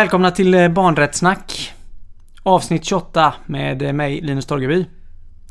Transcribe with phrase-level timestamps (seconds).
[0.00, 1.72] Välkomna till eh, Barnrättssnack.
[2.42, 4.86] Avsnitt 28 med eh, mig, Linus Torgeby.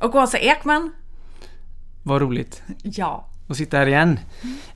[0.01, 0.91] Och Åsa Ekman.
[2.03, 3.29] Vad roligt Ja.
[3.49, 4.19] att sitta här igen.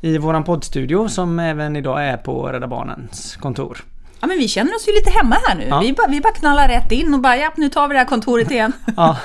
[0.02, 3.86] I våran poddstudio som även idag är på Rädda Barnens kontor.
[4.22, 5.66] Ja men vi känner oss ju lite hemma här nu.
[5.70, 5.80] Ja.
[5.80, 8.06] Vi, bara, vi bara knallar rätt in och bara ja, nu tar vi det här
[8.08, 8.74] kontoret igen.
[8.98, 9.18] Ja,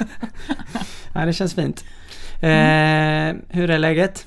[1.15, 1.85] ja det känns fint.
[2.41, 4.27] Eh, hur är läget?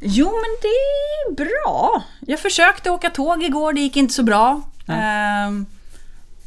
[0.00, 2.02] Jo men det är bra.
[2.20, 4.62] Jag försökte åka tåg igår, det gick inte så bra.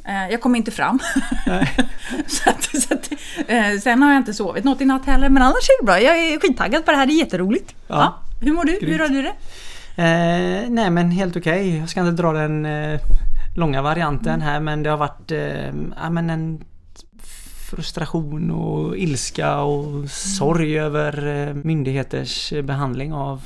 [0.06, 1.00] Eh, jag kom inte fram.
[2.28, 3.12] så att, så att,
[3.48, 6.02] eh, sen har jag inte sovit något i natt heller, men annars är det bra.
[6.02, 7.76] Jag är skittaggad på det här, det är jätteroligt.
[7.88, 7.96] Ja.
[7.96, 8.20] Ja.
[8.42, 8.72] Hur mår du?
[8.72, 9.02] Hur Grymt.
[9.02, 9.34] har du det?
[9.96, 11.78] Eh, nej men helt okej.
[11.78, 13.00] Jag ska inte dra den eh,
[13.56, 16.64] långa varianten här men det har varit eh, ja, men en
[17.70, 23.42] frustration och ilska och sorg över eh, myndigheters behandling av,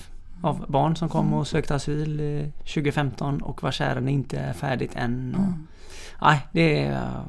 [0.46, 4.96] av barn som kom och sökte asyl eh, 2015 och vars ärende inte är färdigt
[4.96, 5.36] än.
[5.36, 5.76] Och,
[6.22, 7.24] Nej, det är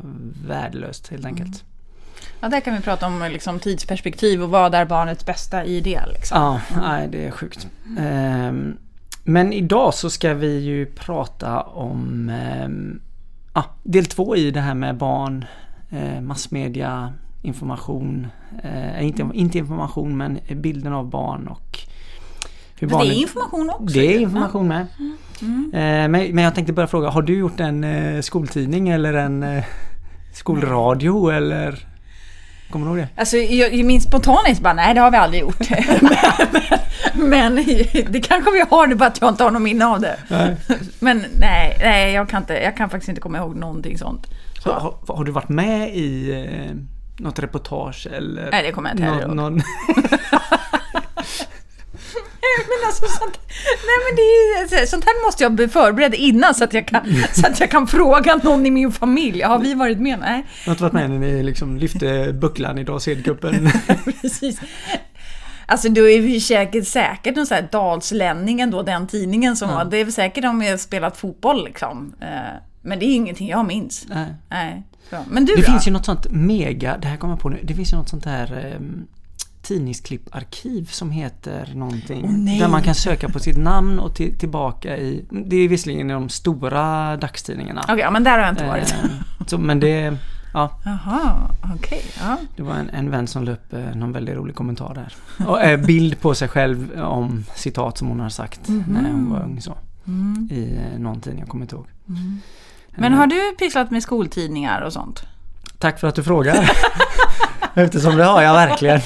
[0.46, 1.64] värdelöst helt enkelt.
[2.40, 6.00] Ja, där kan vi prata om liksom, tidsperspektiv och vad är barnets bästa i det.
[6.12, 6.38] Liksom.
[6.38, 7.68] Ja, nej det är sjukt.
[7.98, 8.76] Ehm,
[9.24, 13.00] men idag så ska vi ju prata om ehm,
[13.54, 15.44] ja, del två i det här med barn,
[15.90, 18.26] eh, massmedia, information.
[18.62, 21.85] Eh, inte, inte information men bilden av barn och
[22.78, 23.94] hur Men det är information också.
[23.94, 24.86] Det är information med.
[25.40, 29.42] Eh, men, men jag tänkte bara fråga, har du gjort en eh, skoltidning eller en
[29.42, 29.64] eh,
[30.34, 31.86] skolradio eller?
[32.70, 33.20] Kommer du ihåg det?
[33.20, 35.60] Alltså, jag, min spontanhet bara, nej det har vi aldrig gjort.
[37.14, 37.54] men, men
[38.10, 40.16] det kanske vi har, det är bara att jag inte har någon minne av det.
[40.28, 40.56] Nej.
[40.98, 44.26] Men nej, nej jag, kan inte, jag kan faktiskt inte komma ihåg någonting sånt.
[44.62, 46.76] Så, har, har du varit med i eh,
[47.18, 48.50] något reportage eller?
[48.50, 49.60] Nej, det kommer jag inte heller någon,
[52.68, 53.38] Men alltså, sånt,
[53.88, 57.00] nej men det är, sånt här måste jag bli förberedd innan så att, jag kan,
[57.32, 59.42] så att jag kan fråga någon i min familj.
[59.42, 60.18] Har vi varit med?
[60.20, 63.70] Nej, har inte varit med när ni liksom lyfte bucklan i Dals-Edcupen?
[64.22, 64.60] precis.
[65.66, 69.84] Alltså då är vi säkert, säkert någon sån här Dalslänningen då, den tidningen som var,
[69.84, 72.14] det är säkert de har spelat fotboll liksom.
[72.20, 72.28] Eh,
[72.82, 74.06] Men det är ingenting jag minns.
[74.08, 74.26] Nej.
[74.50, 74.82] Nej.
[75.30, 75.66] Men du Det då?
[75.72, 78.08] finns ju något sånt mega, det här kommer jag på nu, det finns ju något
[78.08, 78.80] sånt här eh,
[79.66, 82.44] tidningsklipparkiv som heter någonting.
[82.44, 82.58] Nej.
[82.58, 86.12] där man kan söka på sitt namn och till, tillbaka i, det är visserligen i
[86.12, 87.80] de stora dagstidningarna.
[87.82, 88.94] Okej, ja, men där har jag inte varit.
[89.04, 89.10] Eh,
[89.46, 90.16] så, men det,
[90.54, 92.02] ja, Jaha, okej.
[92.20, 92.36] ja.
[92.56, 95.14] Det var en, en vän som la upp eh, någon väldigt rolig kommentar där.
[95.46, 99.42] Och eh, bild på sig själv om citat som hon har sagt när hon var
[99.42, 99.76] ung så.
[100.50, 101.86] I eh, någon tidning, jag kommer inte ihåg.
[102.96, 105.22] Men har du pysslat med skoltidningar och sånt?
[105.78, 106.70] Tack för att du frågar.
[107.74, 109.00] Eftersom det har jag verkligen.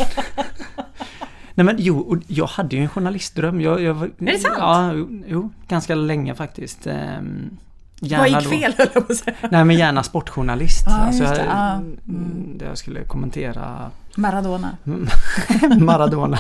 [1.55, 3.61] Nej men jo, jag hade ju en journalistdröm.
[3.61, 4.55] Jag, jag, Är det sant?
[4.59, 4.93] Ja,
[5.27, 6.87] jo, ganska länge faktiskt.
[6.87, 7.57] Ehm,
[8.01, 9.37] Vad gick fel höll jag på att säga.
[9.51, 10.85] Nej men gärna sportjournalist.
[10.87, 11.37] Ja, alltså, jag.
[11.37, 11.73] Ja.
[11.73, 14.77] mm, Där jag skulle kommentera Maradona.
[15.81, 16.39] Maradona.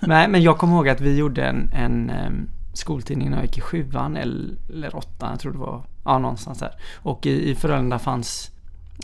[0.00, 3.58] Nej, men jag kommer ihåg att vi gjorde en, en em, skoltidning när jag gick
[3.58, 5.82] i sjuan eller åttan, jag tror det var.
[6.04, 6.72] Ja, någonstans där.
[6.96, 8.50] Och i, i Frölunda fanns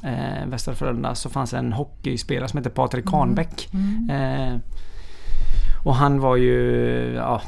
[0.05, 3.69] eh, Västra Frölunda så fanns en hockeyspelare som hette Patrik Kahnbäck.
[4.11, 4.57] Eh,
[5.85, 6.53] och han var ju
[7.17, 7.43] ja,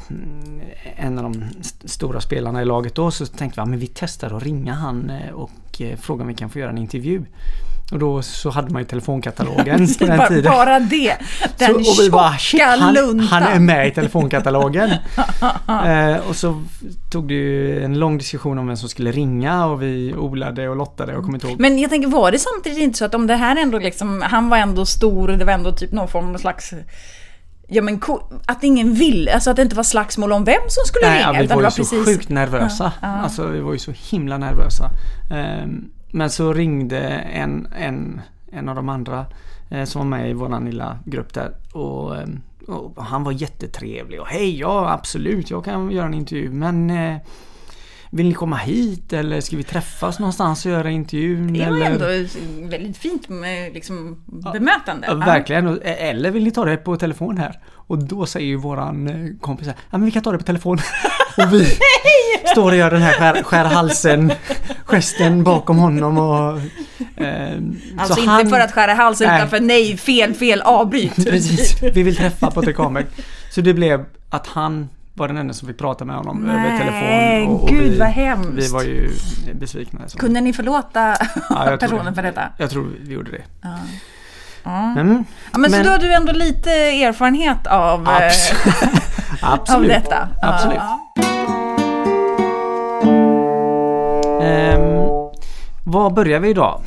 [0.95, 3.11] en av de st- stora spelarna i laget då.
[3.11, 6.27] Så tänkte vi att men vi testar att ringa han eh, och eh, fråga om
[6.27, 7.21] vi kan få göra en intervju.
[7.91, 10.51] Och då så hade man ju telefonkatalogen på den bara, tiden.
[10.51, 11.15] bara det.
[11.57, 14.89] Den Så, och vi bara shit, han, han är med i telefonkatalogen.
[15.67, 16.63] eh, och så
[17.11, 20.75] tog det ju en lång diskussion om vem som skulle ringa och vi olade och
[20.75, 21.59] lottade och kommer inte ihåg.
[21.59, 24.49] Men jag tänker, var det samtidigt inte så att om det här ändå liksom, han
[24.49, 26.73] var ändå stor det var ändå typ någon form av slags
[27.69, 28.01] Ja men
[28.45, 31.33] att ingen ville, alltså att det inte var slagsmål om vem som skulle Nej, ringa.
[31.33, 32.91] ja, vi var ju så precis- sjukt nervösa.
[33.01, 33.21] Ja, ja.
[33.23, 34.89] Alltså vi var ju så himla nervösa.
[35.31, 38.21] Ehm, men så ringde en, en,
[38.51, 39.25] en av de andra
[39.69, 41.55] eh, som var med i våran lilla grupp där.
[41.73, 42.27] Och, eh,
[42.67, 47.17] och han var jättetrevlig och hej ja absolut jag kan göra en intervju men eh,
[48.17, 51.53] vill ni komma hit eller ska vi träffas någonstans och göra intervjun?
[51.53, 52.05] Det var ändå
[52.69, 54.23] väldigt fint med liksom
[54.53, 55.07] bemötande.
[55.07, 55.67] Ja, verkligen.
[55.67, 57.59] Och- Eller vill ni ta det på telefon här?
[57.69, 60.43] Och då säger ju våran eh, kompis här, ja men vi kan ta det på
[60.43, 60.77] telefon.
[61.37, 61.67] och vi
[62.51, 64.31] står och gör den här skär, skär halsen
[64.85, 66.57] gesten bakom honom och...
[67.23, 67.57] Eh,
[67.97, 69.37] Alltså så inte han- för att skära halsen Nej.
[69.37, 71.15] utan för nej, fel, fel, avbryt.
[71.29, 73.05] Precis, vi vill träffa Patrik Kahnbäck.
[73.51, 76.79] Så det blev att han var den enda som fick prata med honom över Nej,
[76.79, 77.55] telefon.
[77.55, 78.49] Och, och gud, vi, vad hemskt.
[78.53, 79.09] Vi var ju
[79.53, 79.99] besvikna.
[80.07, 80.17] Så.
[80.17, 81.17] Kunde ni förlåta
[81.49, 82.13] Ja, personen det.
[82.13, 82.41] för detta?
[82.57, 83.41] Jag tror vi gjorde det.
[83.61, 83.69] Ja.
[84.69, 85.23] Mm.
[85.51, 88.31] Ja, men, Men- så då har du ändå lite erfarenhet av, eh,
[89.41, 90.27] Abs- av detta?
[90.41, 90.77] Absolut.
[90.77, 91.13] Ja.
[94.41, 95.07] Ehm,
[95.83, 96.81] var börjar vi idag?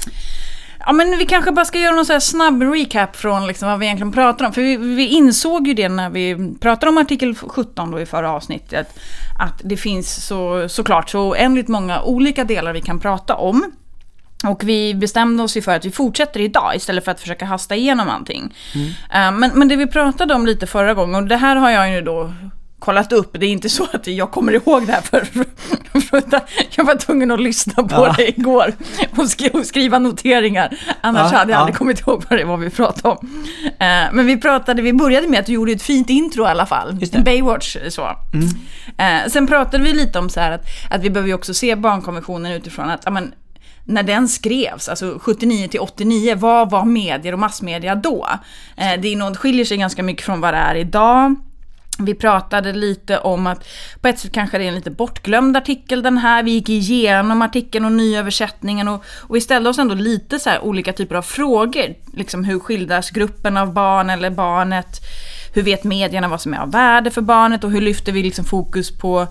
[0.90, 3.78] Ja men vi kanske bara ska göra någon så här snabb recap från liksom vad
[3.78, 4.52] vi egentligen pratar om.
[4.52, 8.32] För vi, vi insåg ju det när vi pratade om artikel 17 då i förra
[8.32, 8.98] avsnittet.
[9.38, 13.72] Att det finns så, såklart så oändligt många olika delar vi kan prata om.
[14.44, 17.76] Och vi bestämde oss ju för att vi fortsätter idag istället för att försöka hasta
[17.76, 18.54] igenom allting.
[18.74, 19.40] Mm.
[19.40, 22.00] Men, men det vi pratade om lite förra gången, och det här har jag ju
[22.00, 22.32] då
[22.80, 23.36] kollat upp.
[23.40, 25.20] Det är inte så att jag kommer ihåg det här för,
[26.00, 26.22] för
[26.70, 28.14] jag var tvungen att lyssna på ja.
[28.16, 28.72] det igår
[29.18, 30.78] och, skri och skriva noteringar.
[31.00, 31.60] Annars ja, hade jag ja.
[31.60, 33.26] aldrig kommit ihåg vad det var vi pratade om.
[33.64, 36.66] Uh, men vi pratade, vi började med att du gjorde ett fint intro i alla
[36.66, 36.98] fall.
[37.24, 38.16] Baywatch så.
[38.32, 38.46] Mm.
[39.24, 41.76] Uh, sen pratade vi lite om så här att, att vi behöver ju också se
[41.76, 43.34] barnkonventionen utifrån att, amen,
[43.84, 48.26] när den skrevs, alltså 79 till 89, vad var medier och massmedia då?
[48.78, 51.36] Uh, det är nog, skiljer sig ganska mycket från vad det är idag.
[52.00, 53.68] Vi pratade lite om att
[54.00, 56.42] på ett sätt kanske det är en lite bortglömd artikel den här.
[56.42, 60.92] Vi gick igenom artikeln och nyöversättningen och, och vi ställde oss ändå lite så olika
[60.92, 61.94] typer av frågor.
[62.14, 65.00] Liksom hur skildras gruppen av barn eller barnet?
[65.54, 68.44] Hur vet medierna vad som är av värde för barnet och hur lyfter vi liksom
[68.44, 69.26] fokus på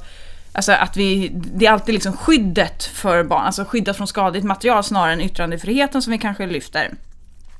[0.51, 4.83] Alltså att vi, det är alltid liksom skyddet för barn, alltså skyddet från skadligt material
[4.83, 6.89] snarare än yttrandefriheten som vi kanske lyfter.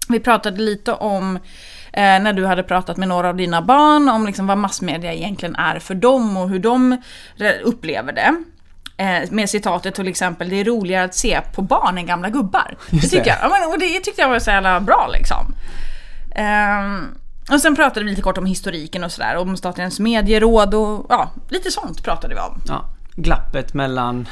[0.10, 1.40] Vi pratade lite om
[1.94, 5.56] eh, när du hade pratat med några av dina barn om liksom vad massmedia egentligen
[5.56, 6.98] är för dem och hur de
[7.64, 8.36] upplever det.
[9.04, 12.78] Eh, med citatet till exempel, det är roligare att se på barn än gamla gubbar.
[12.90, 15.54] det, tycker jag, och det tyckte jag var så jävla bra liksom.
[16.32, 21.06] Eh, och sen pratade vi lite kort om historiken och sådär, om Statens medieråd och
[21.10, 22.62] ja, lite sånt pratade vi om.
[22.68, 24.28] Ja, glappet mellan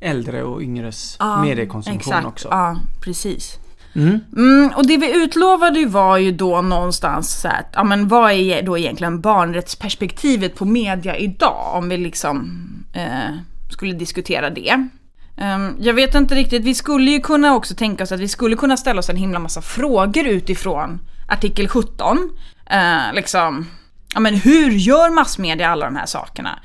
[0.00, 2.48] äldre och yngres ja, mediekonsumtion exakt, också.
[2.50, 3.58] Ja, precis.
[3.96, 4.20] Mm.
[4.36, 8.62] Mm, och det vi utlovade var ju då någonstans så att, ja men vad är
[8.62, 11.74] då egentligen barnrättsperspektivet på media idag?
[11.74, 12.50] Om vi liksom
[12.92, 13.34] eh,
[13.70, 14.88] skulle diskutera det.
[15.36, 18.56] Um, jag vet inte riktigt, vi skulle ju kunna också tänka oss att vi skulle
[18.56, 22.16] kunna ställa oss en himla massa frågor utifrån artikel 17.
[22.16, 23.66] Uh, eh, liksom,
[24.14, 26.58] ja men hur gör massmedia alla de här sakerna?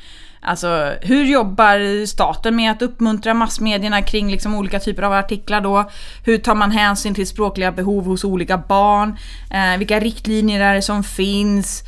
[0.43, 5.89] Alltså hur jobbar staten med att uppmuntra massmedierna kring liksom olika typer av artiklar då?
[6.25, 9.17] Hur tar man hänsyn till språkliga behov hos olika barn?
[9.51, 11.83] Eh, vilka riktlinjer är det som finns?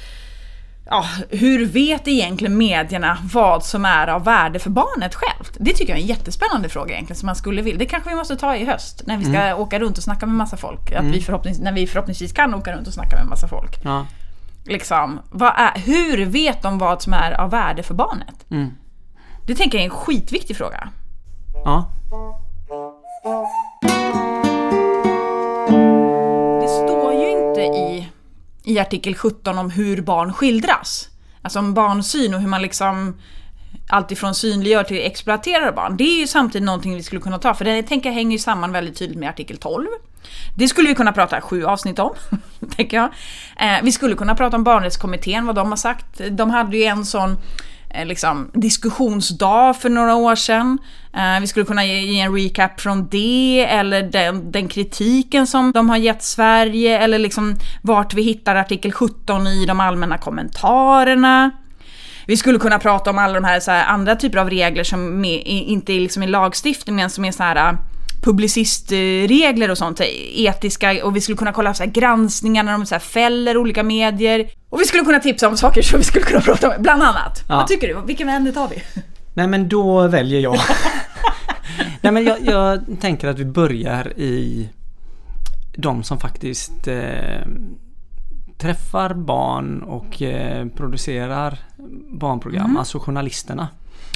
[0.86, 5.58] Ja, hur vet egentligen medierna vad som är av värde för barnet självt?
[5.60, 7.80] Det tycker jag är en jättespännande fråga egentligen som man skulle vilja.
[7.80, 9.60] Det kanske vi måste ta i höst när vi ska mm.
[9.60, 10.92] åka runt och snacka med massa folk.
[10.92, 11.12] Att mm.
[11.12, 13.80] vi förhoppnings, när vi förhoppningsvis kan åka runt och snacka med massa folk.
[13.84, 14.06] Ja.
[14.65, 18.45] Liksom, är, hur vet de vad som är av värde för barnet?
[18.51, 18.71] Mm.
[19.48, 20.89] Det tänker jag är en skitviktig fråga.
[21.65, 21.89] Ja.
[26.62, 28.10] Det står ju inte i,
[28.63, 31.10] i artikel 17 om hur barn skildras.
[31.42, 33.18] Alltså om barnsyn och hur man liksom
[33.88, 35.98] alltifrån synliggör till exploaterar barn.
[35.98, 38.40] Det är ju samtidigt någonting vi skulle kunna ta, för det tänker jag hänger ju
[38.40, 39.88] samman väldigt tydligt med artikel 12.
[40.56, 42.14] Det skulle vi kunna prata sju avsnitt om,
[42.76, 43.10] tänker jag.
[43.60, 46.22] Eh, vi skulle kunna prata om barnrättskommittén, vad de har sagt.
[46.32, 47.38] De hade ju en sån
[47.90, 50.78] eh, liksom, diskussionsdag för några år sedan.
[51.13, 55.72] Eh, vi skulle kunna ge, ge en recap från det, eller den, den, kritiken som
[55.72, 61.52] de har gett Sverige, eller liksom vart vi hittar artikel 17 i de allmänna kommentarerna.
[62.27, 65.22] Vi skulle kunna prata om alla de här, så här andra typer av regler som
[65.22, 67.77] med, inte är liksom i lagstiftning men som är så här
[68.24, 70.01] publicistregler och sånt,
[70.36, 73.84] etiska, och vi skulle kunna kolla så här granskningar när de så här fäller olika
[73.84, 74.50] medier.
[74.70, 77.44] Och vi skulle kunna tipsa om saker som vi skulle kunna prata om, bland annat.
[77.50, 77.56] Ja.
[77.56, 78.01] Vad tycker du?
[78.06, 78.84] Vilken ände tar vi?
[79.34, 80.58] Nej men då väljer jag.
[82.01, 84.70] Nej men jag, jag, tänker att vi börjar i
[85.75, 87.42] de som faktiskt eh,
[88.57, 91.60] träffar barn och eh, producerar
[92.10, 92.77] barnprogram, mm.
[92.77, 93.67] alltså journalisterna.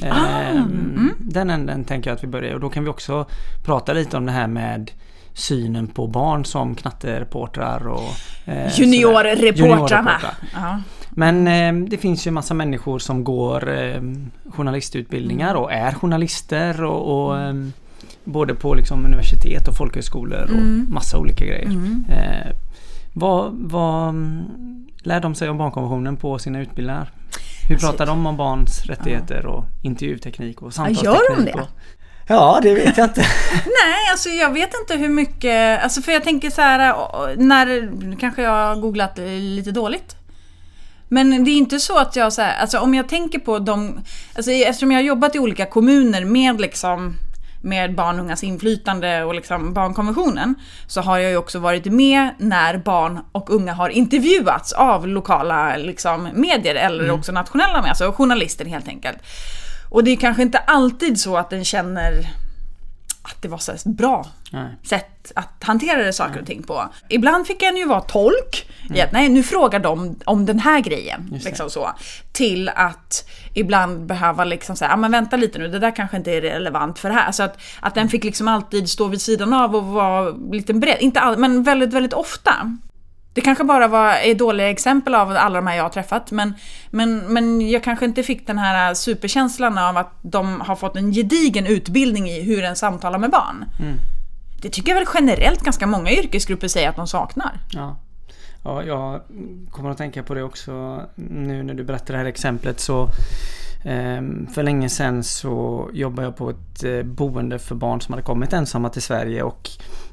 [0.03, 1.13] Ah, ehm, mm.
[1.19, 3.25] Den änden tänker jag att vi börjar och då kan vi också
[3.65, 4.91] prata lite om det här med
[5.33, 8.09] synen på barn som knattereportrar och
[8.45, 10.19] eh, Juniorreportrarna.
[10.21, 14.01] Junior Men eh, det finns ju massa människor som går eh,
[14.49, 15.61] journalistutbildningar mm.
[15.61, 17.53] och är journalister och, och eh,
[18.23, 20.87] både på liksom universitet och folkhögskolor och mm.
[20.89, 21.71] massa olika grejer.
[23.17, 23.29] Mm.
[23.29, 24.15] Eh, vad, vad
[25.03, 27.11] lär de sig om barnkonventionen på sina utbildningar?
[27.67, 31.15] Hur alltså, pratar de om barns rättigheter och intervjuteknik och samtalsteknik?
[31.15, 31.53] Gör de det?
[31.53, 31.67] Och,
[32.27, 33.21] ja, det vet jag inte.
[33.65, 35.83] Nej, alltså jag vet inte hur mycket...
[35.83, 36.95] Alltså för jag tänker så här,
[37.35, 38.15] när...
[38.19, 40.15] kanske jag har googlat lite dåligt.
[41.09, 43.99] Men det är inte så att jag så här, alltså om jag tänker på de...
[44.35, 47.15] Alltså eftersom jag har jobbat i olika kommuner med liksom
[47.61, 50.55] med barn och ungas inflytande och liksom barnkonventionen
[50.87, 55.77] så har jag ju också varit med när barn och unga har intervjuats av lokala
[55.77, 57.15] liksom, medier eller mm.
[57.15, 59.17] också nationella med, alltså journalister helt enkelt.
[59.89, 62.11] Och det är kanske inte alltid så att den känner
[63.29, 64.75] att det var så bra Nej.
[64.83, 66.89] sätt att hantera saker och ting på.
[67.09, 70.79] Ibland fick en ju vara tolk i att nej, nu frågar de om den här
[70.79, 71.39] grejen.
[71.43, 71.91] Liksom så.
[72.31, 76.31] Till att ibland behöva liksom säga, ja men vänta lite nu, det där kanske inte
[76.31, 77.31] är relevant för det här.
[77.31, 80.97] Så att, att den fick liksom alltid stå vid sidan av och vara lite beredd.
[80.99, 82.77] Inte all, men väldigt, väldigt ofta.
[83.37, 86.31] Det kanske bara var dåliga exempel av alla de här jag har träffat.
[86.31, 86.53] Men,
[86.89, 91.11] men, men jag kanske inte fick den här superkänslan av att de har fått en
[91.11, 93.65] gedigen utbildning i hur en samtalar med barn.
[94.61, 97.59] Det tycker jag väl generellt ganska många yrkesgrupper säger att de saknar.
[97.69, 97.95] Ja.
[98.63, 99.21] ja, jag
[99.71, 103.09] kommer att tänka på det också nu när du berättar det här exemplet så
[103.85, 108.23] ehm, för länge sedan så jobbade jag på ett eh, boende för barn som hade
[108.23, 109.69] kommit ensamma till Sverige och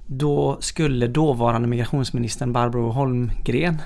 [0.07, 3.83] då skulle dåvarande migrationsministern Barbro Holmgren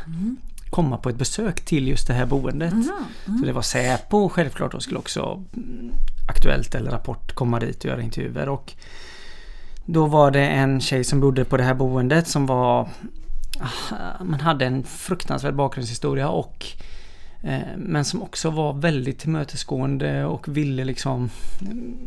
[0.70, 2.74] komma på ett besök till just det här boendet.
[3.24, 5.92] Så det var Säpo och självklart då skulle också mm,
[6.28, 8.48] Aktuellt eller Rapport komma dit och göra intervjuer.
[8.48, 8.72] Och
[9.84, 12.88] då var det en tjej som bodde på det här boendet som var
[13.60, 16.66] ah, Man hade en fruktansvärd bakgrundshistoria och
[17.76, 21.30] Men som också var väldigt tillmötesgående och ville liksom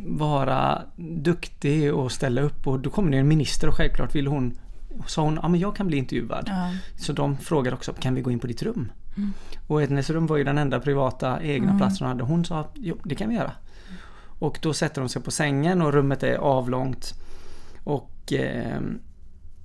[0.07, 4.53] Vara duktig och ställa upp och då kom det en minister och självklart ville hon
[5.07, 6.43] Sa hon, ja men jag kan bli intervjuad.
[6.47, 6.71] Ja.
[6.97, 8.91] Så de frågade också, kan vi gå in på ditt rum?
[9.67, 12.23] Och hennes rum var ju den enda privata egna platsen hon hade.
[12.23, 13.51] Hon sa, jo det kan vi göra.
[14.39, 17.13] Och då sätter hon sig på sängen och rummet är avlångt.
[17.83, 18.81] Och eh,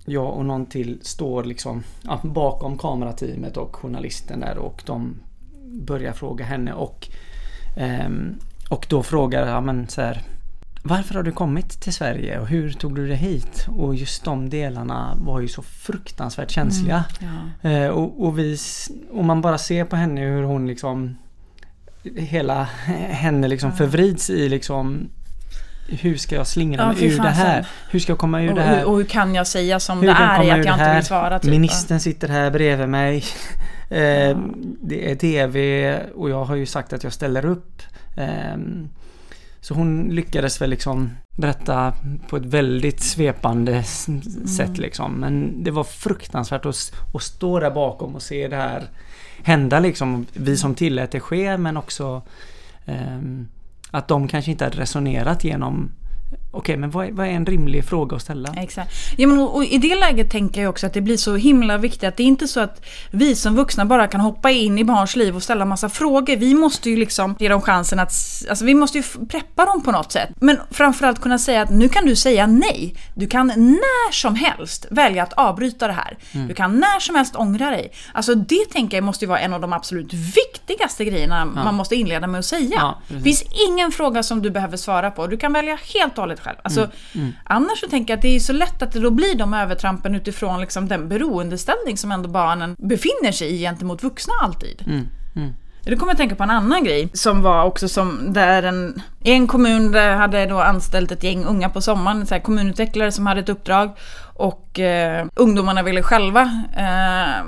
[0.05, 5.15] jag och någon till står liksom ja, bakom kamerateamet och journalisten där och de
[5.77, 7.09] börjar fråga henne och
[7.77, 8.35] ehm,
[8.69, 10.23] och då frågar jag men så här
[10.83, 13.67] Varför har du kommit till Sverige och hur tog du dig hit?
[13.69, 17.05] Och just de delarna var ju så fruktansvärt känsliga.
[17.63, 17.71] Ja.
[17.71, 18.59] Eh, och, och, vi,
[19.13, 21.17] och man bara ser på henne hur hon liksom
[22.17, 22.63] Hela
[23.09, 25.09] henne liksom förvrids i liksom
[25.89, 27.67] Hur ska jag slingra Ja, mig ur det här?
[27.91, 28.85] Hur ska jag komma ur Och, det här?
[28.85, 31.39] och hur kan jag säga som Hur det är i att jag inte vill svara?
[31.39, 33.25] Typ, Ministern sitter här bredvid mig.
[33.91, 34.39] Eh,
[34.83, 37.83] Det är TV och jag har ju sagt att jag ställer upp.
[38.17, 38.89] Ehm,
[39.61, 41.95] Så hon lyckades väl liksom berätta
[42.29, 44.09] på ett väldigt svepande s-
[44.57, 45.13] sätt liksom.
[45.13, 48.83] Men det var fruktansvärt att, att stå där bakom och se det här
[49.43, 50.27] hända liksom.
[50.33, 52.23] Vi som tillät det ske men också
[52.87, 53.49] ehm,
[53.91, 55.91] att de kanske inte hade resonerat genom
[56.57, 58.55] Okej men vad är, vad är en rimlig fråga att ställa?
[58.57, 58.93] Exakt.
[59.17, 62.05] Ja, men, och, I det läget tänker jag också att det blir så himla viktigt
[62.05, 65.17] att det är inte så att vi som vuxna bara kan hoppa in i barns
[65.17, 66.37] liv och ställa massa frågor.
[66.37, 68.13] Vi måste ju liksom ge dem chansen att...
[68.51, 70.29] Alltså vi måste ju preppa dem på något sätt.
[70.41, 72.95] Men framförallt kunna säga att nu kan du säga nej.
[73.15, 76.19] Du kan när som helst välja att avbryta det här.
[76.33, 76.49] Mm.
[76.49, 77.93] Du kan när som helst ångra dig.
[78.13, 81.97] Alltså det tänker jag måste ju vara en av de absolut viktigaste grejerna man måste
[81.97, 82.77] inleda med att säga.
[82.77, 85.27] Ja, det finns ingen fråga som du behöver svara på.
[85.27, 86.57] Du kan välja helt och hållet själv.
[86.63, 89.35] Alltså, Mm, Annars så tänker jag att det är så lätt att det då blir
[89.35, 94.83] de övertrampen utifrån liksom den beroendeställning som ändå barnen befinner sig i gentemot vuxna alltid.
[94.87, 95.55] Mm, mm.
[95.83, 99.33] Det kommer jag tänka på en annan grej som var också som där en, i
[99.33, 103.27] en kommun där hade då anställt ett gäng unga på sommaren, så här kommunutvecklare som
[103.27, 103.97] hade ett uppdrag
[104.35, 106.43] och eh, ungdomarna ville själva
[106.77, 107.45] eh,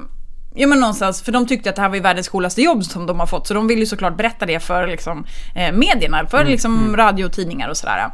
[0.54, 3.06] Ja men någonstans, för de tyckte att det här var ju världens coolaste jobb som
[3.06, 5.24] de har fått så de ville ju såklart berätta det för liksom,
[5.54, 8.10] eh, medierna, för liksom radio och tidningar och sådär.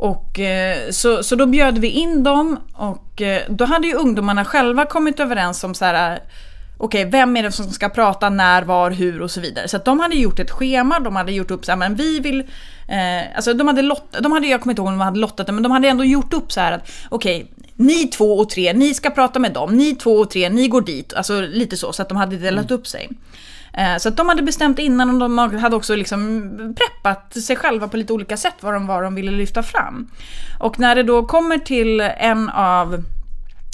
[0.00, 4.44] Och, eh, så, så då bjöd vi in dem och eh, då hade ju ungdomarna
[4.44, 6.20] själva kommit överens om så här.
[6.78, 9.68] Okej, vem är det som ska prata när, var, hur och så vidare.
[9.68, 12.20] Så att de hade gjort ett schema, de hade gjort upp så här, men vi
[12.20, 12.40] vill...
[12.88, 15.46] Eh, alltså de hade lott, de hade, jag kommer inte ihåg om de hade lottat
[15.46, 18.72] det, men de hade ändå gjort upp så här att okej, ni två och tre,
[18.72, 21.14] ni ska prata med dem, ni två och tre, ni går dit.
[21.14, 23.08] Alltså lite så, så att de hade delat upp sig.
[23.72, 27.88] Eh, så att de hade bestämt innan och de hade också liksom preppat sig själva
[27.88, 30.10] på lite olika sätt vad de, vad de ville lyfta fram.
[30.58, 32.94] Och när det då kommer till en av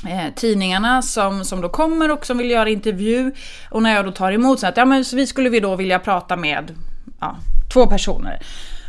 [0.09, 3.33] eh, tidningarna som, som då kommer och som vill göra intervju
[3.71, 5.77] och när jag då tar emot så att ja men så vi skulle vi då
[5.77, 6.75] vilja prata med
[7.21, 7.37] ja,
[7.73, 8.41] två personer.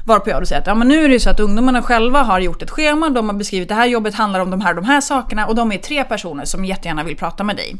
[0.05, 2.23] Varpå jag då säger att ja, men nu är det ju så att ungdomarna själva
[2.23, 4.85] har gjort ett schema, de har beskrivit det här jobbet handlar om de här de
[4.85, 7.75] här sakerna och de är tre personer som jättegärna vill prata med dig.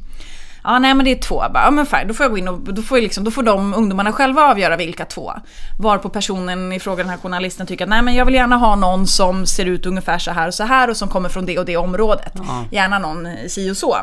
[0.64, 1.44] Ja, nej men det är två.
[1.44, 3.32] Jag bara, ja men fine, då får jag gå in och då får, liksom, då
[3.32, 5.34] får de ungdomarna själva avgöra vilka två.
[5.80, 8.76] Varpå personen i fråga, den här journalisten, tycker att nej men jag vill gärna ha
[8.76, 11.60] någon som ser ut ungefär så här och så här och som kommer från det
[11.60, 12.34] och det området.
[12.34, 12.66] Ja.
[12.72, 13.98] Gärna någon si och så.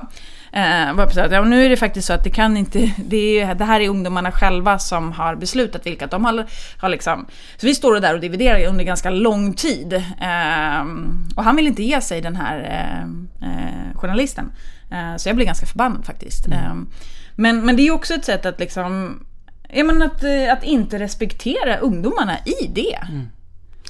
[0.57, 3.81] Eh, ja, nu är det faktiskt så att det kan inte, det, är, det här
[3.81, 6.47] är ungdomarna själva som har beslutat vilka de har,
[6.79, 7.27] har liksom.
[7.57, 9.93] Så vi står där och dividerar under ganska lång tid.
[9.93, 10.85] Eh,
[11.37, 14.53] och han vill inte ge sig den här eh, eh, journalisten.
[14.91, 16.47] Eh, Så jag blir ganska förbannad faktiskt.
[16.49, 16.75] Eh,
[17.37, 19.21] Men, men det är ju också ett sätt att liksom,
[19.73, 22.99] ja, men att, eh, att inte respektera ungdomarna i det.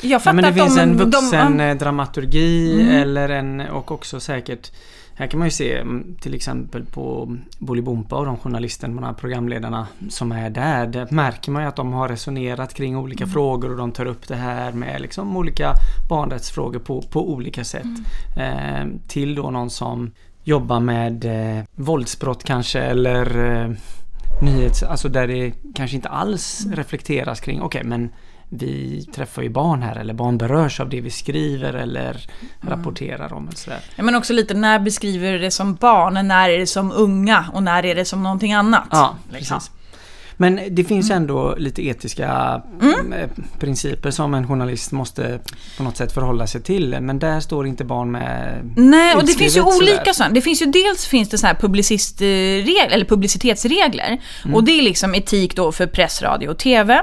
[0.02, 1.64] Jag fattar Nej, men det att finns de, en de- vuxen ja.
[1.66, 3.02] eh, dramaturgi Mm.
[3.02, 4.70] eller en och också säkert
[5.16, 10.32] här kan man ju se mm, till exempel på Bolibompa och de journalisterna, programledarna som
[10.32, 10.86] är där.
[10.86, 13.32] Där märker man ju att de har resonerat kring olika Mm.
[13.32, 15.72] frågor och de tar upp det här med liksom olika
[16.08, 17.84] barnrättsfrågor på, på olika sätt.
[18.36, 18.92] Mm.
[18.92, 20.10] Eh, till då någon som
[20.44, 23.70] jobbar med eh, våldsbrott kanske eller eh,
[24.42, 24.82] nyhets...
[24.82, 26.76] Alltså där det kanske inte alls Mm.
[26.76, 28.10] reflekteras kring okej men
[28.48, 32.74] vi träffar ju barn här eller barn berörs av det vi skriver eller Mm.
[32.78, 33.48] rapporterar om.
[33.48, 33.78] Och sådär.
[33.96, 37.44] Ja, men också lite när beskriver du det som barn, när är det som unga
[37.54, 38.88] och när är det som någonting annat?
[38.90, 39.56] Ja, liksom.
[39.58, 39.70] precis.
[40.36, 43.12] Men det finns ändå lite etiska Mm.
[43.12, 45.40] eh, principer som en journalist måste
[45.76, 46.96] på något sätt förhålla sig till.
[47.00, 50.34] Men där står inte barn med Nej, och det finns ju olika sådana.
[50.34, 54.20] Det finns ju dels finns det så här publicistregler, eller publicitetsregler.
[54.44, 54.54] Mm.
[54.54, 57.02] Och det är liksom etik då för press, radio och TV.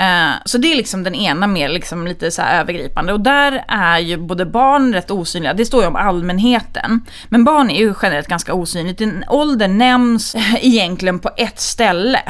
[0.00, 3.12] Eh, så det är liksom den ena mer liksom lite så här övergripande.
[3.12, 5.54] Och där är ju både barn rätt osynliga.
[5.54, 7.00] Det står ju om allmänheten.
[7.28, 8.98] Men barn är ju generellt ganska osynligt.
[8.98, 12.22] Din ålder nämns egentligen på ett ställe.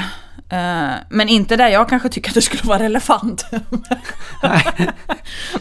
[0.51, 3.45] Eh, Men inte där jag kanske tycker att det skulle vara relevant.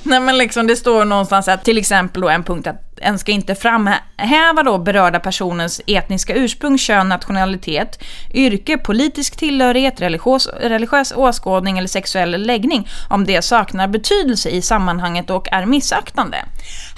[0.04, 3.32] Nej men liksom det står någonstans att till exempel då en punkt att en ska
[3.32, 8.04] inte framhäva då berörda personens etniska ursprung, kön, nationalitet,
[8.34, 15.30] yrke, politisk tillhörighet, religiös, religiös åskådning eller sexuell läggning om det saknar betydelse i sammanhanget
[15.30, 16.38] och är missaktande.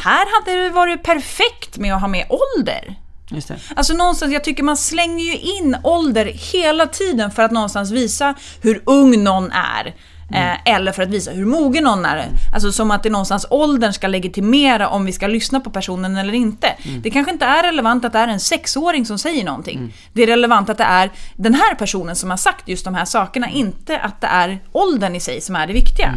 [0.03, 2.95] Här hade det varit perfekt med att ha med ålder.
[3.31, 3.55] Just det.
[3.75, 8.33] Alltså någonstans, jag tycker man slänger ju in ålder hela tiden för att någonstans visa
[8.61, 9.95] hur ung någon är.
[10.33, 12.25] Eh, eller för att visa hur mogen någon är.
[12.53, 16.33] Alltså som att det någonstans åldern ska legitimera om vi ska lyssna på personen eller
[16.33, 16.67] inte.
[17.03, 19.93] Det kanske inte är relevant att det är en sexåring som säger någonting.
[20.13, 23.05] Det är relevant att det är den här personen som har sagt just de här
[23.05, 26.13] sakerna, inte att det är åldern i sig som är det viktiga.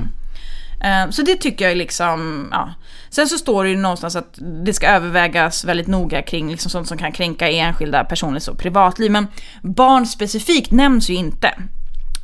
[0.84, 2.74] Eh, Så det tycker jag är liksom, ja.
[3.14, 6.88] Sen så står det ju någonstans att det ska övervägas väldigt noga kring liksom sånt
[6.88, 9.10] som kan kränka enskilda personers och privatliv.
[9.10, 9.26] Men
[9.62, 11.54] barn specifikt nämns ju inte.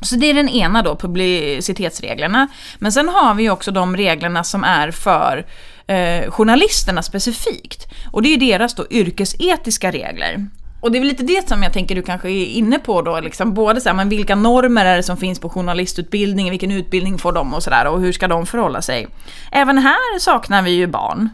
[0.01, 2.47] Så det är den ena då, publicitetsreglerna.
[2.79, 5.45] Men sen har vi ju också de reglerna som är för
[5.87, 7.87] eh, journalisterna specifikt.
[8.11, 10.47] Och det är ju deras då yrkesetiska regler.
[10.81, 13.19] Och det är väl lite det som jag tänker du kanske är inne på då,
[13.19, 17.17] liksom både så här, men vilka normer är det som finns på journalistutbildningen, vilken utbildning
[17.17, 19.07] får de och sådär och hur ska de förhålla sig?
[19.51, 21.29] Även här saknar vi ju barn.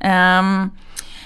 [0.00, 0.70] Ehm,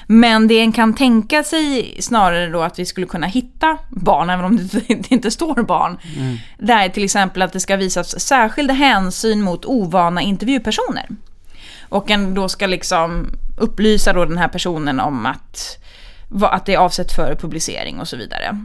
[0.07, 4.45] men det en kan tänka sig snarare då att vi skulle kunna hitta barn, även
[4.45, 5.99] om det inte- står barn.
[6.59, 11.07] Det är till exempel att det ska visas särskild hänsyn mot ovana intervjupersoner.
[11.89, 13.27] Och en då ska liksom
[13.59, 15.79] upplysa då den här personen om att,
[16.43, 18.65] att det är avsett för publicering och så vidare.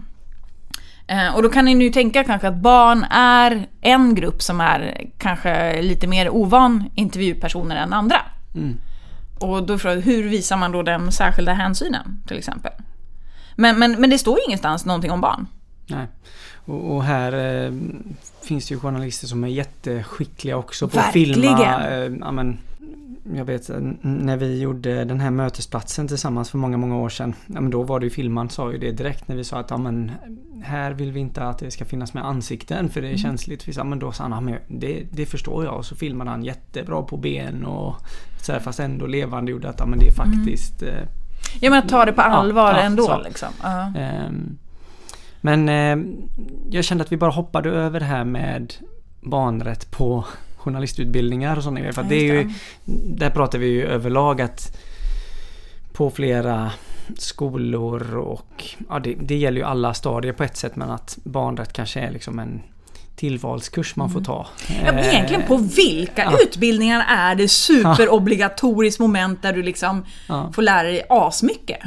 [1.08, 5.08] Eh, Och då kan ni nu tänka kanske att barn är en grupp som är
[5.18, 8.22] kanske lite mer ovan intervjupersoner än andra.
[9.40, 12.72] Och då är frågan, hur visar man då den särskilda hänsynen till exempel?
[13.56, 15.48] Men, men, men det står ju ingenstans någonting om barn.
[15.88, 16.08] Nej.
[16.66, 17.34] Och, och här
[17.66, 17.74] eh,
[18.44, 21.58] finns det ju journalister som är jätteskickliga också på att filma.
[21.58, 22.14] Verkligen.
[22.14, 22.58] Eh, ja, men,
[23.36, 27.34] jag vet n- när vi gjorde den här mötesplatsen tillsammans för många, många år sedan.
[27.48, 29.70] Ja, men då var det ju filmaren sa ju det direkt när vi sa att
[29.72, 30.12] ja, men,
[30.64, 33.68] här vill vi inte att det ska finnas med ansikten för det är känsligt.
[33.68, 36.30] Vi sa, men då sa han ja, men det, det förstår jag och så filmade
[36.30, 37.96] han jättebra på ben och
[38.42, 40.90] så här, fast ändå levande gjorde att ja, men det är faktiskt eh,
[41.62, 43.22] Jag menar ta det på Ja, allvar ja, ändå så.
[43.24, 43.50] liksom.
[43.64, 43.94] Ja.
[43.98, 44.58] Ehm,
[45.42, 45.98] Men eh,
[46.72, 48.74] jag kände att vi bara hoppade över det här med
[49.22, 50.26] barnrätt på
[50.70, 51.94] journalistutbildningar och sådana grejer.
[51.94, 52.50] För Ja, det är ju,
[53.16, 54.78] där pratar vi ju överlag att
[55.94, 56.72] på flera
[57.18, 61.74] skolor och ja, det, det gäller ju alla stadier på ett sätt men att barnrätt
[61.74, 62.62] kanske är liksom en
[63.16, 64.48] tillvalskurs man får ta.
[64.86, 66.38] Ja, egentligen på vilka ja.
[66.44, 70.52] utbildningar är det superobligatoriskt moment där du liksom Ja.
[70.56, 71.80] får lära dig asmycket?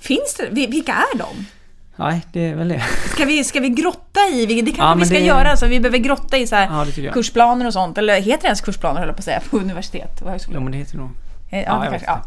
[0.00, 0.48] Finns det?
[0.50, 1.26] Vi- Vilka är de?
[1.98, 2.82] Nej, det är väl det.
[3.14, 5.80] Ska vi, ska vi grotta i, det kanske Ja, vi ska det- göra, så vi
[5.80, 7.98] behöver grotta i så här Ja, det kursplaner och sånt.
[7.98, 10.54] Eller heter det ens kursplaner höll jag på att säga, på universitet och högskola?
[10.58, 11.10] Jo, men det heter nog.
[11.50, 12.20] Ja, Ja, det kanske, ja.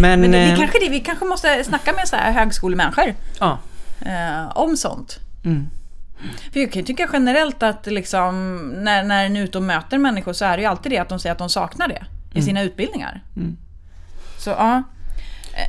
[0.00, 3.14] Men, Men det, vi, eh, kanske, det, vi kanske måste snacka med så här högskolemänniskor
[3.40, 3.58] Ja.
[4.06, 5.18] eh, om sånt.
[5.44, 5.66] Mm.
[6.52, 9.98] För jag kan ju tycka generellt att liksom, när, när en är ute och möter
[9.98, 12.42] människor så är det ju alltid det att de säger att de saknar det i
[12.42, 13.22] sina utbildningar.
[13.36, 13.56] Mm.
[14.38, 14.82] Så ja,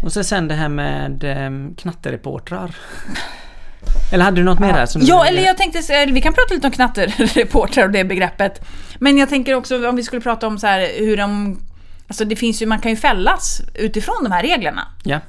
[0.02, 2.76] Och så sen det här med eh, knattereportrar.
[4.12, 4.86] Eller hade du något mer där?
[4.86, 8.68] Som ja eller jag tänkte, vi kan prata lite om knattereportrar och det begreppet.
[9.00, 11.60] Men jag tänker också om vi skulle prata om så här hur de...
[12.08, 14.88] Alltså det finns ju, man kan ju fällas utifrån de här reglerna.
[15.04, 15.20] Ja.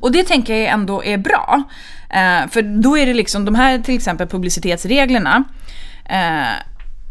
[0.00, 1.62] Och det tänker jag ändå är bra.
[2.10, 5.44] Eh, för då är det liksom de här till exempel publicitetsreglerna.
[6.04, 6.62] Eh,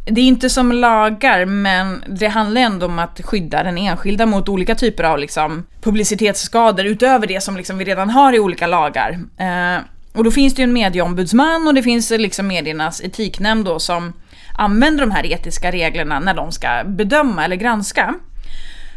[0.10, 4.50] det är inte som lagar, men det handlar ändå om att skydda den enskilda mot
[4.50, 9.20] olika typer av liksom, publicitetsskador utöver det som liksom vi redan har i olika lagar.
[9.38, 9.82] Eh,
[10.14, 14.14] och då finns det ju en medieombudsman och det finns liksom mediernas etiknämnd då som
[14.58, 18.16] använder de här etiska reglerna när de ska bedöma eller granska.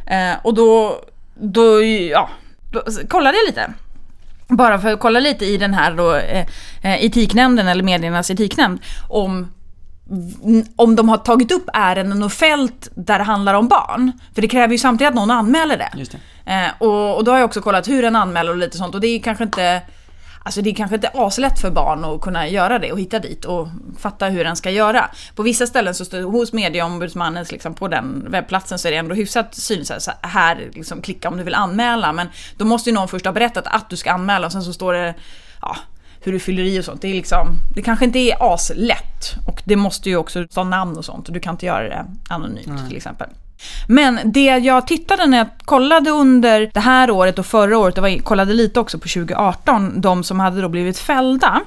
[0.06, 1.00] Eh, och då,
[1.34, 2.30] då, ja,
[2.70, 3.72] då kollade jag lite.
[4.48, 6.46] Bara för att kolla lite i den här då, eh,
[6.82, 9.48] eh etiknämnden eller mediernas etiknämnd om
[10.76, 14.12] om de har tagit upp ärenden och fält där det handlar om barn.
[14.34, 15.90] För det kräver ju samtidigt att någon anmäler det.
[15.94, 16.12] Just
[16.44, 16.52] det.
[16.52, 19.00] Eh, och, och, då har jag också kollat hur en anmäler och lite sånt och
[19.00, 19.82] det är kanske inte
[20.42, 23.44] Alltså det är kanske inte aslätt för barn att kunna göra det och hitta dit
[23.44, 23.68] och
[23.98, 25.10] fatta hur den ska göra.
[25.34, 29.14] På vissa ställen så står hos medieombudsmannen liksom på den webbplatsen så är det ändå
[29.14, 30.02] hyfsat synligt.
[30.02, 32.12] Så här, liksom, klicka om du vill anmäla.
[32.12, 34.72] Men då måste ju någon först ha berättat att du ska anmäla och sen så
[34.72, 35.14] står det
[35.62, 35.76] ja,
[36.20, 37.02] hur du fyller i och sånt.
[37.02, 39.34] Det, är liksom, det kanske inte är aslätt.
[39.46, 41.28] Och det måste ju också stå namn och sånt.
[41.28, 42.88] Och du kan inte göra det anonymt mm.
[42.88, 43.28] till exempel.
[43.88, 48.24] Men det jag tittade när jag kollade under det här året och förra året, och
[48.24, 51.60] kollade lite också på 2018, de som hade då blivit fällda.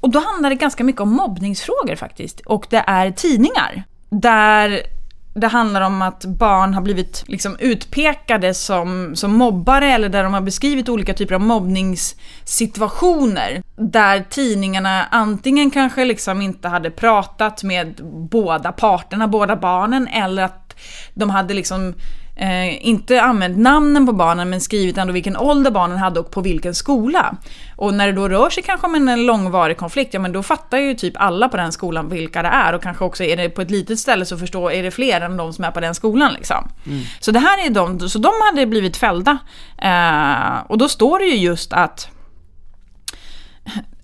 [0.00, 2.40] Och då handlar det ganska mycket om mobbningsfrågor faktiskt.
[2.40, 3.82] Och det är tidningar.
[4.10, 4.82] Där
[5.34, 10.34] det handlar om att barn har blivit liksom utpekade som, som mobbare eller där de
[10.34, 13.62] har beskrivit olika typer av mobbningssituationer.
[13.76, 20.76] Där tidningarna antingen kanske liksom inte hade pratat med båda parterna, båda barnen, eller att
[21.14, 21.94] de hade liksom
[22.40, 26.40] eh, inte använt namnen på barnen men skrivit ändå vilken ålder barnen hade och på
[26.40, 27.36] vilken skola.
[27.76, 30.78] Och när det då rör sig kanske om en långvarig konflikt, ja men då fattar
[30.78, 33.62] ju typ alla på den skolan vilka det är och kanske också är det på
[33.62, 36.32] ett litet ställe så förstår, är det fler än de som är på den skolan
[36.32, 36.68] liksom.
[36.86, 37.02] Mm.
[37.20, 39.38] Så det här är de, så de hade blivit fällda.
[39.82, 42.08] Eh, och då står det ju just att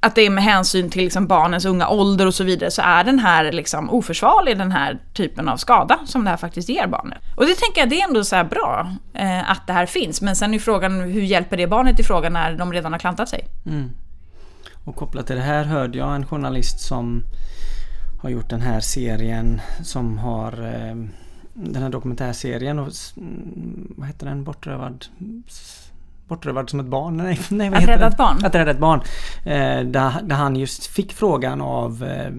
[0.00, 3.04] att det är med hänsyn till liksom barnens unga ålder och så vidare så är
[3.04, 7.18] den här liksom oförsvarlig, den här typen av skada som det här faktiskt ger barnet.
[7.36, 10.20] Och det tänker jag, det är ändå så bra eh, att det här finns.
[10.20, 13.28] Men sen är frågan hur hjälper det barnet i frågan när de redan har klantat
[13.28, 13.44] sig?
[13.66, 13.90] Mm.
[14.84, 17.22] Och kopplat till det här hörde jag en journalist som
[18.22, 20.96] har gjort den här serien som har eh,
[21.54, 24.44] den här dokumentärserien och mm, vad heter den?
[24.44, 25.06] Bortrövad
[26.28, 27.16] Bortrövad som ett barn?
[27.16, 28.44] Nej, nej vad Att rädda ett barn?
[28.44, 29.00] Att rädda ett barn.
[29.44, 32.32] Eh, där, där han just fick frågan av, eh,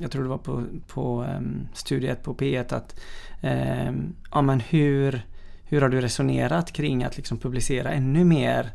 [0.00, 1.40] jag tror det var på, på eh,
[1.72, 3.00] studiet på P1 att
[3.40, 3.92] eh,
[4.30, 5.22] ja men hur,
[5.64, 8.72] hur har du resonerat kring att liksom publicera ännu mer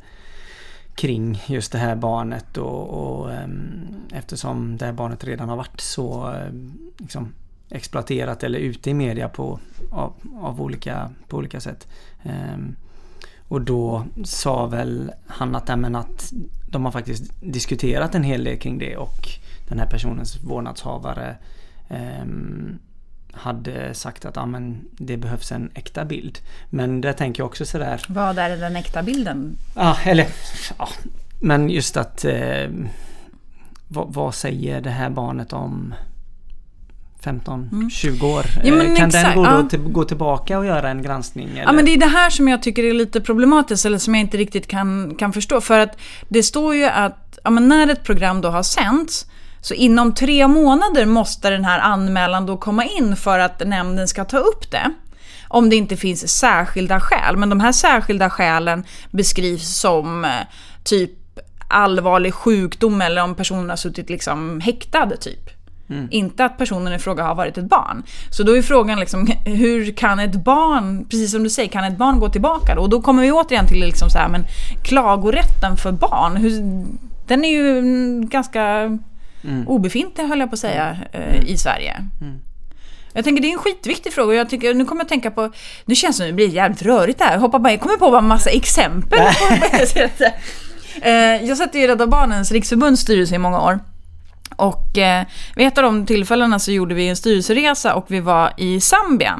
[0.95, 5.79] kring just det här barnet och, och um, eftersom det här barnet redan har varit
[5.79, 7.33] så um, liksom,
[7.69, 9.59] exploaterat eller ute i media på,
[9.91, 11.87] av, av olika, på olika sätt.
[13.49, 16.33] Och då sa väl han att, men att
[16.69, 19.29] de har faktiskt diskuterat en hel del kring det och
[19.67, 21.35] den här personens vårdnadshavare
[21.89, 22.25] eh,
[23.31, 26.39] hade sagt att ja, men det behövs en äkta bild.
[26.69, 28.01] Men det tänker jag också sådär.
[28.07, 29.57] Vad är den äkta bilden?
[29.75, 30.27] Ja, eller
[30.77, 30.89] ja,
[31.39, 32.69] men just att eh,
[33.87, 35.93] vad, vad, säger det här barnet om
[37.23, 38.25] 15-20 mm.
[38.25, 38.45] år.
[38.63, 39.63] Ja, eh, kan exakt, den gå, ja.
[39.69, 41.49] till, gå tillbaka och göra en granskning?
[41.49, 41.61] Eller?
[41.61, 44.21] Ja men det är det här som jag tycker är lite problematiskt eller som jag
[44.21, 45.61] inte riktigt kan, kan förstå.
[45.61, 45.97] För att
[46.29, 49.25] det står ju att ja, när ett program då har sänts
[49.61, 54.25] så inom tre månader måste den här anmälan då komma in för att nämnden ska
[54.25, 54.93] ta upp det.
[55.47, 57.37] Om det inte finns särskilda skäl.
[57.37, 60.31] Men de här särskilda skälen beskrivs som eh,
[60.83, 61.11] typ
[61.69, 65.58] allvarlig sjukdom eller om personen har suttit liksom häktad typ.
[65.89, 66.07] Mm.
[66.11, 68.03] Inte att personen i fråga har varit ett barn.
[68.31, 71.97] Så då är frågan liksom, hur kan ett barn, precis som du säger, kan ett
[71.97, 72.81] barn gå tillbaka då?
[72.81, 74.45] Och då kommer vi återigen till liksom så här, men
[74.83, 76.85] klagorätten för barn, hur,
[77.27, 77.81] den är ju
[78.21, 78.61] ganska
[79.43, 79.67] mm.
[79.67, 81.45] obefintlig höll jag på att säga mm.
[81.45, 81.95] i Sverige.
[82.21, 82.39] Mm.
[83.13, 85.51] Jag tänker det är en skitviktig fråga jag tycker, nu kommer jag tänka på,
[85.85, 87.33] nu känns det som det blir jävligt rörigt här.
[87.33, 89.19] Jag, hoppar bara, jag kommer på en massa exempel.
[91.01, 93.79] Eh, jag satt i Rädda Barnens riksförbunds styrelse i många år.
[94.59, 98.53] Och eh, vid ett av de tillfällena så gjorde vi en styrelseresa och vi var
[98.57, 99.39] i Zambia.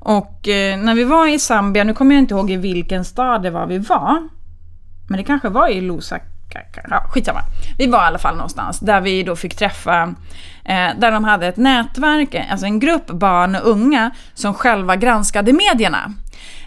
[0.00, 3.42] Och eh, när vi var i Zambia, nu kommer jag inte ihåg i vilken stad
[3.42, 4.28] det var vi var.
[5.08, 6.24] Men det kanske var i Lusaka.
[6.90, 7.40] Ja, skitsamma.
[7.78, 10.14] Vi var i alla fall någonstans där vi då fick träffa,
[10.64, 16.12] där de hade ett nätverk, alltså en grupp barn och unga som själva granskade medierna.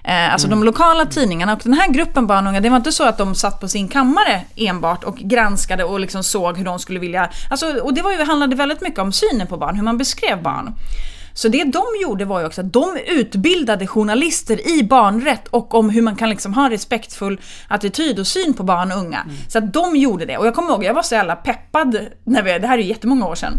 [0.08, 0.60] Eh, alltså mm.
[0.60, 3.18] de lokala tidningarna och den här gruppen barn och unga, det var inte så att
[3.18, 7.30] de satt på sin kammare enbart och granskade och liksom såg hur de skulle vilja...
[7.50, 10.42] Alltså, och det var ju, handlade väldigt mycket om synen på barn, hur man beskrev
[10.42, 10.76] barn.
[11.38, 15.90] Så det de gjorde var ju också att de utbildade journalister i barnrätt och om
[15.90, 19.22] hur man kan liksom ha en respektfull attityd och syn på barn och unga.
[19.22, 19.36] Mm.
[19.48, 20.38] Så att de gjorde det.
[20.38, 22.90] Och jag kommer ihåg, jag var så jävla peppad, när vi, det här är ju
[22.90, 23.54] jättemånga år sedan.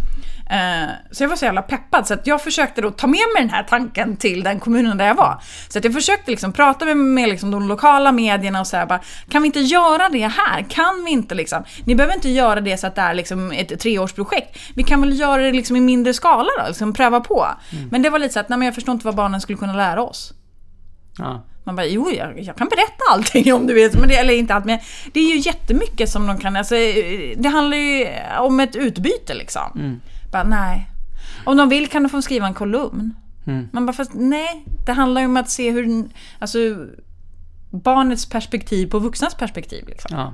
[0.50, 3.42] Eh, så jag var så jävla peppad så att jag försökte då ta med mig
[3.42, 5.42] den här tanken till den kommunen där jag var.
[5.68, 9.00] Så att jag försökte liksom prata med, med liksom de lokala medierna och säga bara,
[9.28, 10.62] kan vi inte göra det här?
[10.68, 13.80] Kan vi inte liksom, ni behöver inte göra det så att det är liksom ett
[13.80, 14.58] treårsprojekt.
[14.74, 17.46] Vi kan väl göra det liksom i mindre skala då, liksom pröva på.
[17.72, 17.88] Mm.
[17.90, 19.74] Men det var lite så att, nej men jag förstår inte vad barnen skulle kunna
[19.76, 20.32] lära oss.
[21.18, 21.44] Ja.
[21.64, 23.98] Man bara, jo jag, jag, kan berätta allting om du vet.
[23.98, 24.78] Men det, eller inte allt, men
[25.12, 26.74] det är ju jättemycket som de kan, alltså,
[27.36, 29.72] det handlar ju om ett utbyte liksom.
[29.74, 30.00] Mm.
[30.32, 30.90] Bara, nej.
[31.44, 33.14] Om de vill kan de få skriva en kolumn.
[33.46, 33.68] Mm.
[33.72, 34.64] Man bara, fast nej.
[34.86, 36.04] Det handlar ju om att se hur,
[36.38, 36.58] alltså
[37.70, 39.84] barnets perspektiv på vuxnas perspektiv.
[39.88, 40.16] Liksom.
[40.16, 40.32] Ja.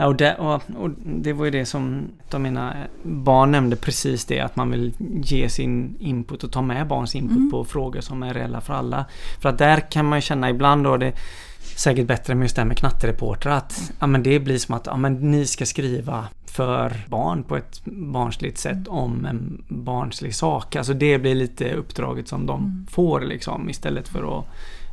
[0.00, 4.24] Ja, och, det, och, och, det var ju det som de mina barn nämnde precis
[4.24, 7.50] det att man vill ge sin input och ta med barns input mm.
[7.50, 9.04] på frågor som är reella för alla.
[9.42, 11.12] För att där kan man ju känna ibland då det
[11.60, 14.86] säkert bättre med just det här med knattereportrar att ja, men det blir som att
[14.86, 20.76] ja, men ni ska skriva för barn på ett barnsligt sätt om en barnslig sak.
[20.76, 22.86] Alltså det blir lite uppdraget som de mm.
[22.90, 24.44] får liksom istället för att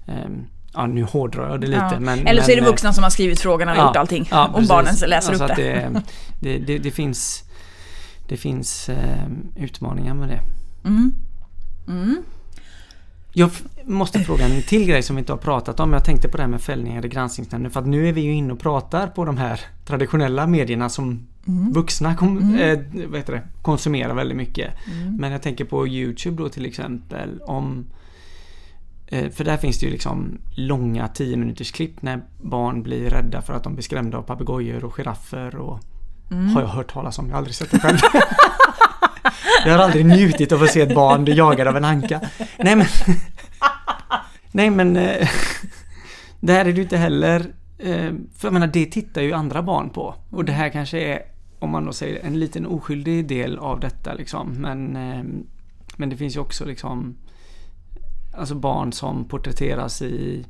[0.07, 0.47] um,
[0.77, 1.89] Ja, nu hårdrar jag det lite.
[1.91, 1.99] Ja.
[1.99, 4.27] Men, Eller så är det vuxna som har skrivit frågorna och ja, gjort allting.
[4.31, 6.03] Ja, och barnen läser alltså upp det.
[6.41, 6.91] Det, det, det.
[6.91, 7.43] finns,
[8.27, 10.39] det finns eh, utmaningar med det.
[10.87, 11.13] Mm.
[11.87, 12.23] Mm.
[13.37, 13.51] Jag
[13.85, 15.93] måste fråga en till grej som vi inte har pratat om.
[15.93, 17.71] Jag tänkte på det här med fällningar i granskningsnämnden.
[17.71, 21.27] För att nu är vi ju inne och pratar på de här traditionella medierna som
[21.47, 21.73] mm.
[21.73, 23.13] vuxna kom, mm.
[23.13, 24.73] heter det, konsumerar väldigt mycket.
[24.87, 25.17] Mm.
[25.17, 27.41] Men jag tänker på Youtube då till exempel.
[27.41, 27.85] om
[29.07, 33.41] eh, för där finns det ju liksom långa 10 minuters klipp när barn blir rädda
[33.41, 35.79] för att de blir skrämda av papegojor och giraffer och
[36.31, 36.47] mm.
[36.47, 37.97] har jag hört talas om, jag har aldrig sett det själv.
[39.65, 42.21] jag har aldrig njutit av att se ett barn bli jagad av en anka.
[42.57, 42.87] Nej men
[44.51, 45.27] Nej men eh,
[46.39, 47.39] Det här är det ju inte heller
[47.77, 50.15] eh, För jag menar det tittar ju andra barn på.
[50.29, 51.21] Och det här kanske är
[51.59, 54.49] Om man då säger en liten oskyldig del av detta liksom.
[54.49, 55.23] Men eh,
[55.97, 57.15] Men det finns ju också liksom
[58.37, 60.45] Alltså barn som porträtteras i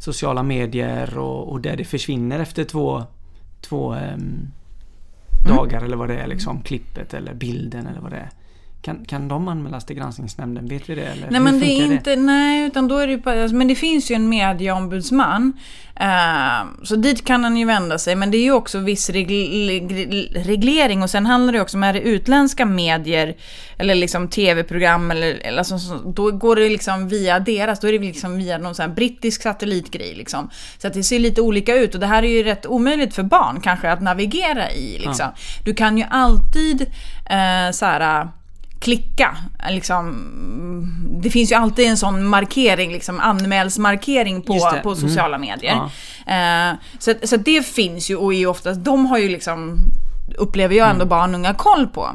[0.00, 3.02] Sociala medier och, och där det försvinner efter två
[3.60, 4.52] Två um,
[5.44, 5.56] Mm.
[5.56, 5.84] Dagar mm.
[5.84, 6.62] eller vad det är liksom.
[6.62, 8.30] Klippet eller bilden eller vad det är.
[8.82, 10.68] Kan, kan de anmälas till granskningsnämnden?
[10.68, 11.04] Vet vi det?
[11.04, 12.22] Eller nej, men det är inte, det?
[12.22, 15.52] nej, utan då är det ju alltså, men det finns ju en medieombudsman.
[16.00, 21.02] Uh, så dit kan han ju vända sig, men det är ju också viss reglering
[21.02, 23.36] och sen handlar det också om, är det utländska medier
[23.78, 27.98] eller liksom tv-program eller, eller alltså, då går det liksom via deras, då är det
[27.98, 30.50] liksom via någon sån här brittisk satellitgrej liksom.
[30.78, 33.22] Så att det ser lite olika ut och det här är ju rätt omöjligt för
[33.22, 35.14] barn kanske att navigera i liksom.
[35.18, 35.34] Ja.
[35.64, 38.28] Du kan ju alltid uh, så här
[38.80, 39.36] klicka.
[39.70, 40.14] Liksom,
[41.22, 45.00] det finns ju alltid en sån markering, liksom anmälsmarkering på, på mm.
[45.00, 45.50] sociala mm.
[45.50, 45.90] medier.
[46.26, 46.70] Ja.
[46.72, 49.76] Uh, så, så det finns ju och är ju oftast, de har ju liksom
[50.38, 51.08] upplever jag ändå mm.
[51.08, 52.10] barn och unga koll på.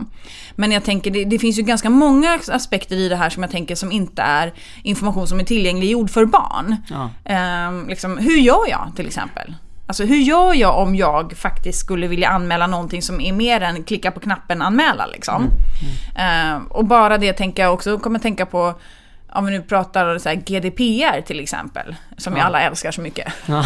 [0.56, 3.52] Men jag tänker, det, det, finns ju ganska många aspekter i det här som jag
[3.52, 6.76] tänker som inte är information som är tillgängliggjord för barn.
[6.90, 7.10] Ja.
[7.30, 9.56] Uh, liksom, hur gör jag till exempel?
[9.88, 13.84] Alltså hur gör jag om jag faktiskt skulle vilja anmäla någonting som är mer än
[13.84, 15.36] klicka på knappen anmäla liksom.
[15.36, 15.54] Mm.
[16.16, 16.56] Mm.
[16.56, 18.74] Uh, och bara det tänker jag också, kommer tänka på
[19.32, 22.38] om vi nu pratar så GDPR till exempel, som ja.
[22.38, 23.34] vi alla älskar så mycket.
[23.46, 23.60] Ja.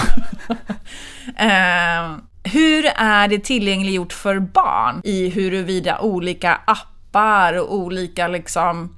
[1.41, 8.95] uh, hur är det tillgängliggjort för barn i huruvida olika appar och olika liksom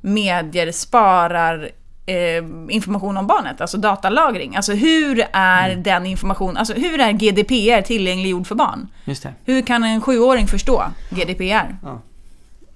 [0.00, 1.70] medier sparar
[2.06, 4.56] eh, information om barnet, alltså datalagring.
[4.56, 5.82] Alltså hur är mm.
[5.82, 8.88] den information, alltså hur är GDPR tillgängliggjord för barn?
[9.04, 9.34] Just det.
[9.44, 11.76] Hur kan en sjuåring förstå GDPR?
[11.82, 12.02] Ja.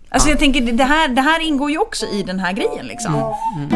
[0.08, 0.32] Alltså ja.
[0.32, 3.14] jag tänker, det här, det här ingår ju också i den här grejen liksom.
[3.14, 3.24] Mm.
[3.56, 3.70] Mm.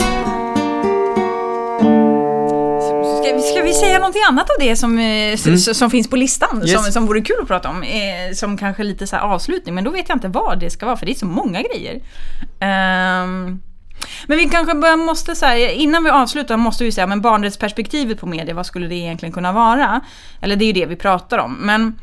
[3.23, 5.59] Ska, ska, vi säga någonting annat av det som, eh, mm.
[5.59, 6.63] som finns på listan?
[6.63, 6.85] Yes.
[6.85, 7.83] Som, som vore kul att prata om?
[7.83, 10.97] Eh, som kanske lite så avslutning, men då vet jag inte vad det ska vara,
[10.97, 12.01] för det är så många grejer.
[13.25, 13.63] Um,
[14.27, 18.27] men vi kanske bara måste säga, innan vi avslutar måste vi säga, men barnrättsperspektivet på
[18.27, 20.01] media, vad skulle det egentligen kunna vara?
[20.41, 21.97] Eller det är ju det vi pratar om, men mm,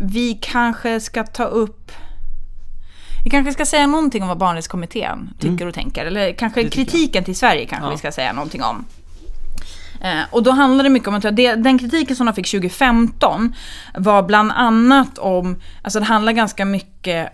[0.00, 1.92] vi kanske ska ta upp
[3.26, 5.68] vi kanske ska säga någonting om vad barnrättskommittén tycker mm.
[5.68, 6.06] och tänker.
[6.06, 7.90] Eller kanske kritiken till Sverige kanske ja.
[7.90, 8.84] vi ska säga någonting om.
[10.00, 13.54] Eh, och då handlar det mycket om att den kritiken som de fick 2015
[13.94, 17.32] var bland annat om, alltså det handlar ganska mycket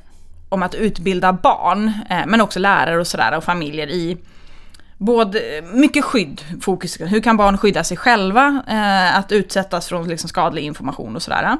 [0.52, 4.18] om att utbilda barn, eh, men också lärare och sådär och familjer i
[4.98, 10.08] både eh, mycket skydd, fokus, hur kan barn skydda sig själva, eh, att utsättas från
[10.08, 11.56] liksom skadlig information och sådär.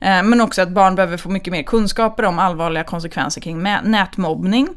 [0.00, 4.68] Eh, men också att barn behöver få mycket mer kunskaper om allvarliga konsekvenser kring nätmobbning.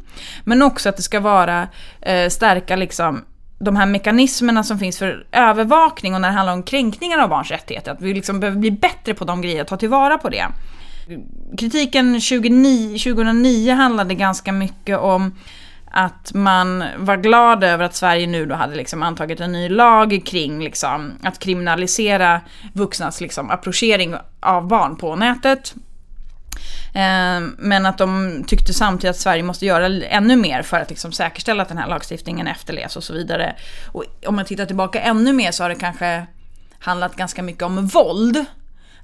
[0.43, 1.67] Men också att det ska vara
[2.01, 3.25] eh, stärka liksom
[3.59, 7.51] de här mekanismerna som finns för övervakning och när det handlar om kränkningar av barns
[7.51, 7.91] rättigheter.
[7.91, 10.45] Att vi liksom behöver bli bättre på de grejerna, ta tillvara på det.
[11.57, 15.35] Kritiken 2009, 2009 handlade ganska mycket om
[15.95, 20.21] att man var glad över att Sverige nu då hade liksom antagit en ny lag
[20.25, 22.41] kring liksom att kriminalisera
[22.73, 25.75] vuxnas liksom approchering av barn på nätet.
[26.93, 31.11] Eh, men att de tyckte samtidigt att Sverige måste göra ännu mer för att liksom
[31.11, 33.55] säkerställa att den här lagstiftningen efterlevs och så vidare.
[33.91, 36.25] Och om man tittar tillbaka ännu mer så har det kanske
[36.79, 38.45] handlat ganska mycket om våld.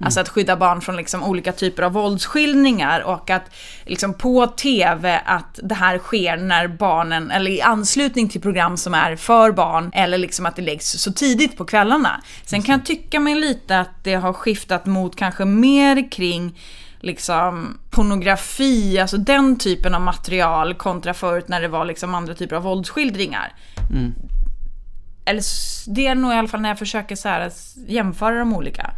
[0.00, 0.06] Mm.
[0.06, 3.50] Alltså att skydda barn från liksom olika typer av våldsskildringar och att
[3.86, 8.94] liksom på TV att det här sker när barnen, eller i anslutning till program som
[8.94, 12.22] är för barn, eller liksom att det läggs så tidigt på kvällarna.
[12.44, 16.58] Sen kan jag tycka mig lite att det har skiftat mot kanske mer kring
[17.00, 22.56] liksom pornografi, alltså den typen av material kontra förut när det var liksom andra typer
[22.56, 23.52] av våldsskildringar.
[23.90, 24.14] Mm.
[25.24, 25.42] Eller
[25.94, 27.52] det är nog i alla fall när jag försöker så här
[27.88, 28.90] jämföra de olika.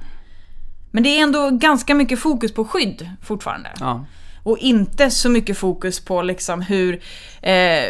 [0.93, 3.73] Men det är ändå ganska mycket fokus på skydd fortfarande.
[3.81, 4.07] Ja.
[4.43, 7.01] Och inte så mycket fokus på liksom hur
[7.43, 7.85] eh,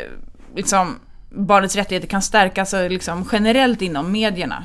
[0.56, 0.98] liksom
[1.30, 4.64] barnets rättigheter kan stärkas liksom generellt inom medierna.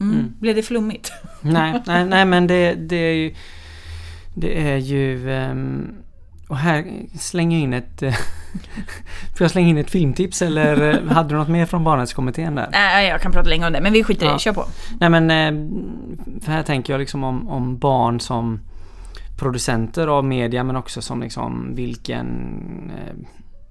[0.00, 0.14] Mm.
[0.14, 0.32] Mm.
[0.40, 1.12] Blev det flummigt?
[1.40, 3.34] Nej, nej, nej men det, det är ju...
[4.34, 5.30] Det är ju...
[5.30, 5.94] Um,
[6.48, 6.84] och här
[7.18, 8.02] slänger jag in ett...
[9.36, 12.68] Får jag slänga in ett filmtips eller eh, hade du något mer från Barnrättskommittén där?
[12.72, 14.64] Nej, jag kan prata länge om det men vi skiter i det, kör på.
[15.00, 15.30] Nej men...
[15.30, 15.70] Eh,
[16.40, 18.60] för här tänker jag liksom om, om barn som
[19.36, 23.14] producenter av media men också som liksom vilken eh,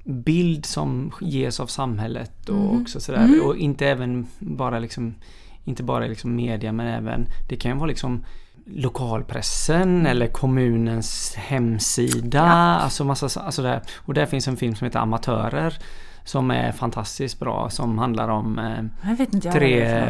[0.06, 2.82] bild som ges av samhället och mm.
[2.82, 3.26] också sådär.
[3.26, 3.42] Mm.
[3.42, 5.16] Och inte även bara liksom
[5.64, 8.26] inte bara liksom media men även det kan ju vara liksom
[8.66, 12.38] lokalpressen eller kommunens hemsida.
[12.38, 12.52] Ja.
[12.54, 13.82] Alltså massa, alltså där.
[13.98, 15.78] Och där finns en film som heter Amatörer.
[16.26, 20.08] Som är fantastiskt bra som handlar om eh, tre,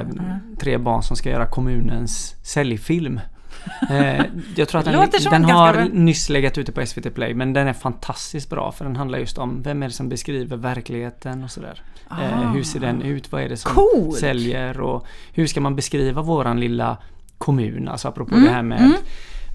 [0.59, 3.19] tre barn som ska göra kommunens säljfilm.
[3.89, 7.67] eh, jag tror att den, den har nyss legat ute på SVT Play men den
[7.67, 11.51] är fantastiskt bra för den handlar just om vem är det som beskriver verkligheten och
[11.51, 11.81] sådär.
[12.11, 13.31] Eh, hur ser den ut?
[13.31, 14.17] Vad är det som Coolt.
[14.17, 14.81] säljer?
[14.81, 16.97] Och hur ska man beskriva våran lilla
[17.43, 17.87] kommun.
[17.87, 18.45] Alltså apropå mm.
[18.45, 18.97] det här med mm.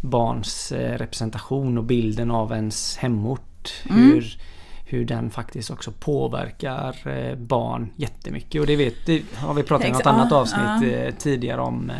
[0.00, 3.72] barns eh, representation och bilden av ens hemort.
[3.90, 4.02] Mm.
[4.02, 4.38] Hur,
[4.86, 8.60] hur den faktiskt också påverkar eh, barn jättemycket.
[8.60, 11.10] Och det, vet, det har vi pratat i något annat avsnitt uh.
[11.18, 11.92] tidigare om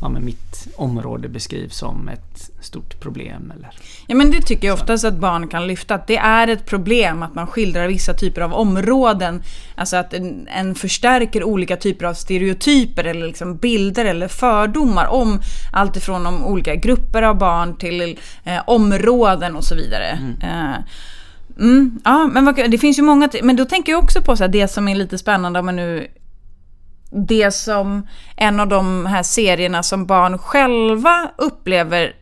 [0.00, 3.52] ja, men mitt område beskrivs som ett stort problem.
[3.56, 3.70] Eller
[4.06, 5.94] ja men det tycker jag oftast att barn kan lyfta.
[5.94, 9.42] Att det är ett problem att man skildrar vissa typer av områden.
[9.74, 15.40] Alltså att en, en förstärker olika typer av stereotyper eller liksom bilder eller fördomar om
[15.72, 20.06] allt ifrån om olika grupper av barn till eh, områden och så vidare.
[20.06, 20.36] Mm.
[20.42, 20.78] Eh,
[21.58, 24.48] Mm, ja, men det finns ju många, men då tänker jag också på så här,
[24.48, 26.06] det som är lite spännande om man nu
[27.10, 32.14] det som en av de här serierna som barn själva upplever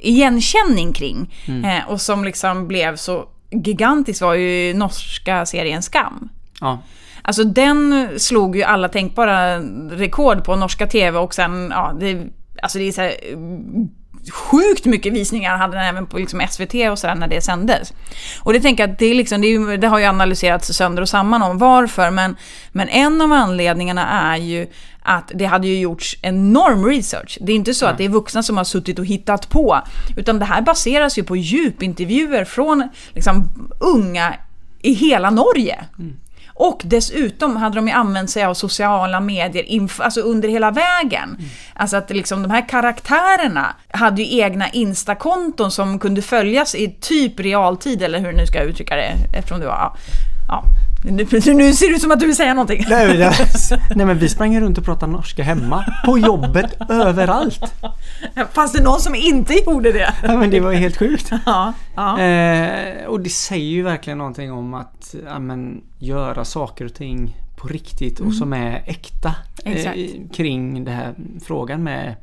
[0.00, 1.64] igenkänning kring mm.
[1.64, 6.28] eh, och som liksom blev så gigantisk var ju norska serien Skam.
[6.60, 6.78] Ja.
[7.22, 9.58] Alltså den slog ju alla tänkbara
[9.90, 12.26] rekord på norska TV och sen, ja, det,
[12.62, 13.14] alltså det är så här,
[14.32, 17.92] sjukt mycket visningar hade den även på liksom SVT och sådär när det sändes.
[18.40, 21.08] Och det tänker jag att det, liksom, det, är, det har ju analyserats sönder och
[21.08, 22.36] samman om varför, men,
[22.72, 24.66] men en av anledningarna är ju
[25.02, 27.38] att det hade ju gjorts enorm research.
[27.40, 27.92] Det är inte så mm.
[27.92, 29.80] att det är vuxna som har suttit och hittat på,
[30.16, 33.48] utan det här baseras ju på djupintervjuer från liksom,
[33.80, 34.34] unga
[34.82, 35.84] i hela Norge.
[35.98, 36.16] Mm.
[36.54, 41.28] Och dessutom hade de ju använt sig av sociala medier alltså under hela vägen.
[41.38, 41.50] Mm.
[41.74, 47.40] Alltså att liksom de här karaktärerna hade ju egna Insta-konton som kunde följas i typ
[47.40, 49.96] realtid, eller hur nu ska jag uttrycka det, eftersom det var...
[50.48, 50.64] Ja,
[51.04, 52.84] nu, nu ser det ut som att du vill säga någonting.
[52.88, 53.32] Nej, nej,
[53.96, 55.84] nej men vi sprang runt och pratade norska hemma.
[56.04, 57.74] På jobbet, överallt.
[58.52, 60.14] Fanns det någon som inte gjorde det?
[60.22, 61.32] Ja men det var helt sjukt.
[61.46, 62.20] Ja, ja.
[62.20, 67.36] Eh, och det säger ju verkligen någonting om att ja, men, göra saker och ting
[67.56, 68.38] på riktigt och mm.
[68.38, 69.34] som är äkta.
[69.64, 69.92] Eh,
[70.32, 71.14] kring den här
[71.44, 72.14] frågan med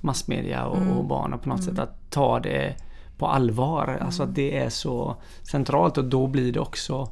[0.00, 0.92] massmedia och, mm.
[0.92, 1.70] och barn och på något mm.
[1.74, 2.74] sätt att ta det
[3.18, 3.98] på allvar.
[4.04, 7.08] Alltså att det är så centralt och då blir det också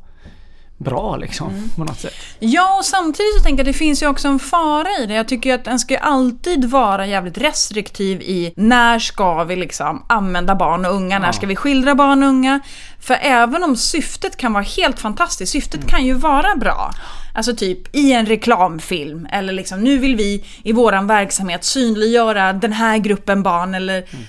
[0.79, 1.69] bra liksom mm.
[1.77, 2.15] på något sätt.
[2.39, 5.15] Ja och samtidigt så tänker jag att det finns ju också en fara i det.
[5.15, 10.55] Jag tycker att en ska alltid vara jävligt restriktiv i när ska vi liksom använda
[10.55, 11.19] barn och unga, ja.
[11.19, 12.61] när ska vi skildra barn och unga.
[13.01, 15.89] För även om syftet kan vara helt fantastiskt, syftet mm.
[15.89, 16.91] kan ju vara bra.
[17.35, 22.73] Alltså typ i en reklamfilm eller liksom nu vill vi i våran verksamhet synliggöra den
[22.73, 24.25] här gruppen barn eller mm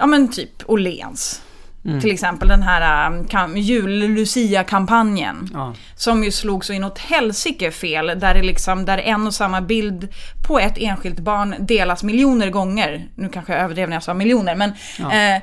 [0.00, 1.42] ja men typ Åhléns.
[1.84, 2.00] Mm.
[2.00, 3.10] Till exempel den här
[3.44, 5.48] um, jul-Lucia-kampanjen.
[5.52, 5.74] Ja.
[5.94, 8.06] Som ju slog så inåt helsike fel.
[8.06, 10.08] Där, det liksom, där en och samma bild
[10.46, 13.08] på ett enskilt barn delas miljoner gånger.
[13.14, 15.12] Nu kanske jag överdrev när jag sa miljoner, men ja.
[15.12, 15.42] eh,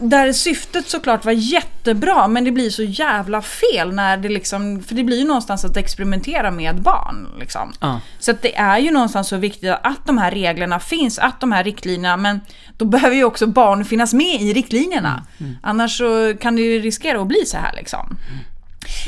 [0.00, 4.94] där syftet såklart var jättebra men det blir så jävla fel när det liksom, för
[4.94, 7.28] det blir ju någonstans att experimentera med barn.
[7.40, 7.72] Liksom.
[7.80, 8.00] Ja.
[8.18, 11.52] Så att det är ju någonstans så viktigt att de här reglerna finns, att de
[11.52, 12.40] här riktlinjerna, men
[12.76, 15.26] då behöver ju också barn finnas med i riktlinjerna.
[15.38, 15.50] Mm.
[15.50, 15.58] Mm.
[15.62, 18.16] Annars så kan det ju riskera att bli så här liksom.
[18.28, 18.44] Mm.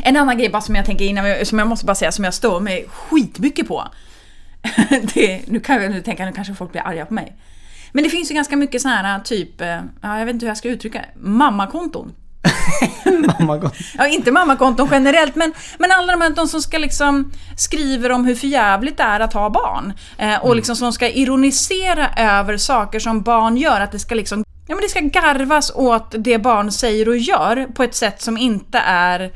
[0.03, 2.35] En annan grej bara som jag tänker innan, som jag måste bara säga, som jag
[2.35, 3.89] står mig skitmycket på.
[5.15, 7.37] det, nu, kan jag, nu tänker jag, nu kanske folk blir arga på mig.
[7.93, 10.51] Men det finns ju ganska mycket sådana här typ, eh, ja, jag vet inte hur
[10.51, 12.13] jag ska uttrycka det, mammakonton.
[13.39, 13.79] mammakonton?
[13.99, 18.25] ja, inte mammakonton generellt, men, men alla de här de som ska liksom skriver om
[18.25, 19.93] hur förjävligt det är att ha barn.
[20.19, 20.57] Eh, och mm.
[20.57, 24.83] liksom som ska ironisera över saker som barn gör, att det ska liksom Ja men
[24.83, 29.33] det ska garvas åt det barn säger och gör på ett sätt som inte är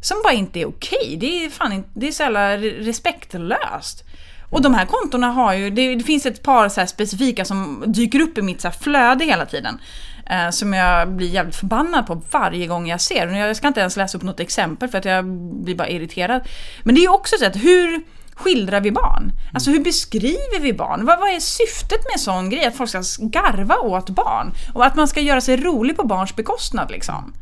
[0.00, 1.16] som bara inte är okej.
[1.20, 4.04] Det är fan inte, det är så jävla respektlöst.
[4.52, 8.20] Och de här kontona har ju, det, det finns ett par så specifika som dyker
[8.20, 9.78] upp i mitt så flöde hela tiden.
[10.26, 13.26] Eh, som jag blir jävligt förbannad på varje gång jag ser.
[13.26, 15.24] Och jag ska inte ens läsa upp något exempel för att jag
[15.64, 16.42] blir bara irriterad.
[16.82, 18.02] Men det är ju också så att hur
[18.34, 19.32] skildrar vi barn?
[19.54, 21.06] Alltså hur beskriver vi barn?
[21.06, 22.64] Vad, vad är syftet med en sån grej?
[22.64, 24.52] Att folk ska garva åt barn?
[24.74, 27.34] Och att man ska göra sig rolig på barns bekostnad liksom.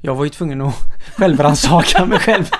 [0.00, 0.74] Jag var ju tvungen att
[1.16, 2.50] självrannsaka mig själv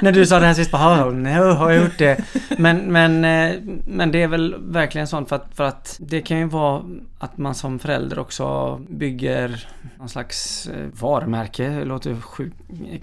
[0.00, 2.24] när du sa det här sist, bara oh, nu har jag gjort det.
[2.58, 6.38] Men, men, eh, men det är väl verkligen sånt för att, för att det kan
[6.38, 6.82] ju vara
[7.18, 9.68] att man som förälder också bygger
[9.98, 12.52] någon slags eh, varumärke, det låter sjuk,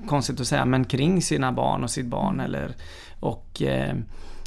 [0.08, 2.72] konstigt att säga, men kring sina barn och sitt barn eller
[3.20, 3.96] och, eh,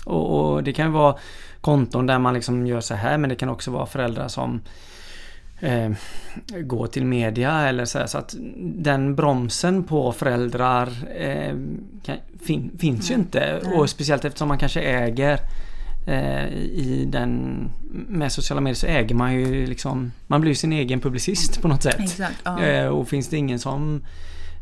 [0.05, 1.16] och, och det kan ju vara
[1.61, 4.61] konton där man liksom gör så här men det kan också vara föräldrar som
[5.61, 5.90] eh,
[6.61, 11.54] gå till media eller så, här, så att den bromsen på föräldrar eh,
[12.02, 15.38] kan, fin, finns ju inte och speciellt eftersom man kanske äger
[16.06, 17.64] eh, i den
[18.08, 21.82] med sociala medier så äger man ju liksom man blir sin egen publicist på något
[21.82, 22.00] sätt.
[22.00, 22.62] Exakt, ja.
[22.62, 24.02] Eh, och finns det ingen som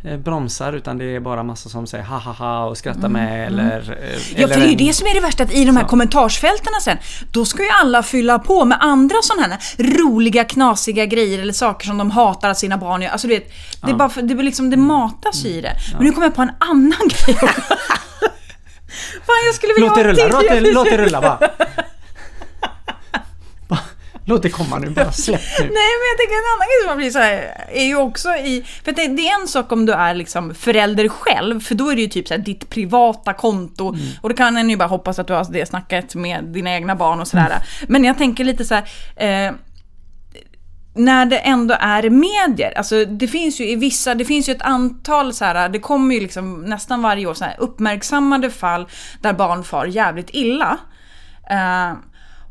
[0.02, 3.12] bromsar utan det är bara massa som säger ha ha ha och skrattar mm.
[3.12, 3.60] med mm.
[3.60, 3.98] eller...
[4.36, 5.84] Ja eller för det är ju det som är det värsta att i de här
[5.84, 5.88] så.
[5.88, 6.96] kommentarsfälten sen
[7.32, 9.58] då ska ju alla fylla på med andra sådana här
[9.98, 13.10] roliga knasiga grejer eller saker som de hatar att sina barn gör.
[13.10, 13.52] Alltså du vet,
[13.84, 15.58] det, är bara för, det, är liksom, det matas mm.
[15.58, 15.72] i det.
[15.92, 17.36] Men nu kommer jag på en annan grej
[19.26, 21.38] Fan jag skulle vilja låt det rulla, låt det, låt det rulla bara.
[24.28, 25.64] Låt det komma nu, bara släpp nu.
[25.64, 28.64] Nej, men jag tänker en annan grej som blir så här, är ju också i...
[28.84, 31.96] För det, det, är en sak om du är liksom förälder själv, för då är
[31.96, 33.88] det ju typ så här, ditt privata konto.
[33.88, 34.06] Mm.
[34.20, 36.96] Och då kan en ju bara hoppas att du har det snacket med dina egna
[36.96, 37.46] barn och sådär.
[37.46, 37.62] Mm.
[37.88, 38.84] Men jag tänker lite så här,
[39.16, 39.52] eh,
[40.94, 44.62] när det ändå är medier, alltså det finns ju i vissa, det finns ju ett
[44.62, 48.88] antal så här, det kommer ju liksom nästan varje år så här uppmärksammade fall
[49.20, 50.78] där barn far jävligt illa.
[51.50, 51.98] Uh,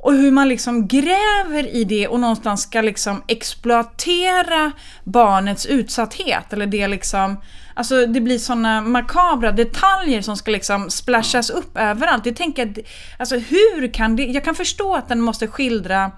[0.07, 4.71] och hur man liksom gräver i det och någonstans ska liksom exploatera
[5.03, 6.53] barnets utsatthet.
[6.53, 7.41] Eller det liksom...
[7.73, 12.25] Alltså det blir såna makabra detaljer som ska liksom splashas upp överallt.
[12.25, 12.77] Jag tänker att,
[13.19, 14.23] alltså hur kan det...
[14.23, 16.11] Jag kan förstå att den måste skildra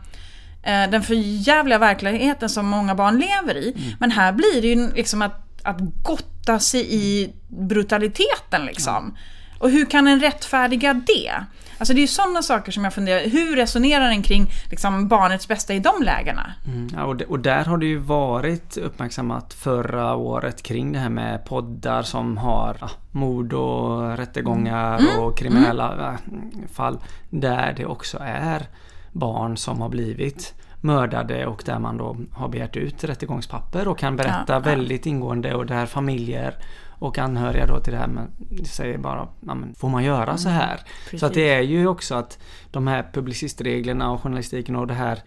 [0.64, 3.74] eh, den förjävliga verkligheten som många barn lever i.
[3.78, 3.96] Mm.
[4.00, 9.18] Men här blir det ju liksom att, att gotta sig i brutaliteten liksom.
[9.60, 11.32] Och hur kan en rättfärdiga det?
[11.80, 15.48] Alltså det är ju sådana saker som jag funderar, hur resonerar den kring liksom, barnets
[15.48, 16.54] bästa i de lägena?
[16.68, 21.10] Mm, ja, och, och, där har det ju varit uppmärksammat förra året kring det här
[21.10, 25.20] med poddar som har ja, mord och rättegångar mm.
[25.20, 25.36] och mm.
[25.36, 26.68] kriminella mm.
[26.74, 27.00] fall.
[27.30, 28.68] Där det också är
[29.12, 34.16] barn som har blivit mördade och där man då har begärt ut rättegångspapper och kan
[34.16, 36.54] berätta ja, väldigt ingående och där familjer
[37.00, 38.32] och anhöriga då till det här men
[38.66, 40.82] säger bara men, får man göra så mm, här?
[41.10, 42.40] Mm, så att det är ju också att
[42.72, 45.24] de här publicistreglerna och journalistiken och det här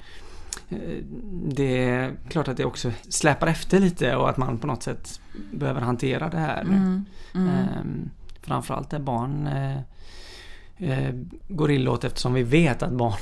[0.69, 0.79] eh,
[1.45, 5.21] det är klart att det också släpar efter lite och att man på något sätt
[5.53, 6.61] behöver hantera det här.
[6.61, 7.05] Mm,
[7.35, 7.49] mm.
[7.49, 8.11] Ehm,
[8.43, 9.79] framförallt där barn eh,
[10.91, 11.15] eh,
[11.49, 13.19] går illa åt eftersom vi vet att barn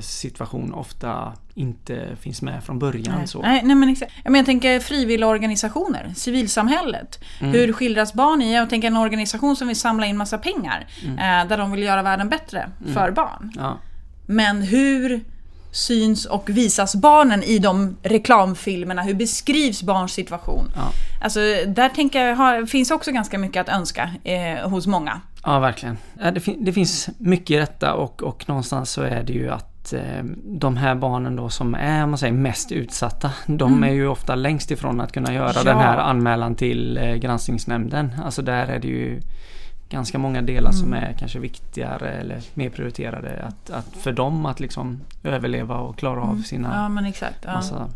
[0.00, 3.14] situation ofta inte finns med från början.
[3.18, 3.42] Nej, så.
[3.42, 4.12] nej, nej men exakt.
[4.24, 7.24] Men jag tänker frivilligorganisationer, civilsamhället.
[7.40, 7.52] Mm.
[7.52, 8.54] Hur skildras barn i?
[8.54, 10.86] Jag tänker en organisation som vill samla in massa pengar.
[11.04, 11.18] Mm.
[11.18, 12.94] Eh, där de vill göra världen bättre mm.
[12.94, 13.52] för barn.
[13.56, 13.78] Ja.
[14.26, 15.24] Men hur
[15.70, 19.02] syns och visas barnen i de reklamfilmerna?
[19.02, 20.70] Hur beskrivs barns situation?
[20.76, 20.90] Ja.
[21.20, 25.20] Alltså, där tänker jag, har, finns också ganska mycket att önska eh, hos många.
[25.44, 25.98] Ja, verkligen.
[26.34, 29.92] Det, fin det, finns mycket i detta och, och någonstans så är det ju att
[29.92, 33.84] eh, de här barnen då som är man säger, mest utsatta, de Mm.
[33.84, 35.62] är ju ofta längst ifrån att kunna göra Ja.
[35.64, 38.12] den här anmälan till eh, granskningsnämnden.
[38.24, 39.20] Alltså där är det ju
[39.88, 41.04] ganska många delar som Mm.
[41.04, 46.22] är kanske viktigare eller mer prioriterade att, att för dem att liksom överleva och klara
[46.22, 46.80] av sina Mm.
[46.82, 47.38] Ja, men exakt.
[47.44, 47.52] Ja.
[47.52, 47.88] massa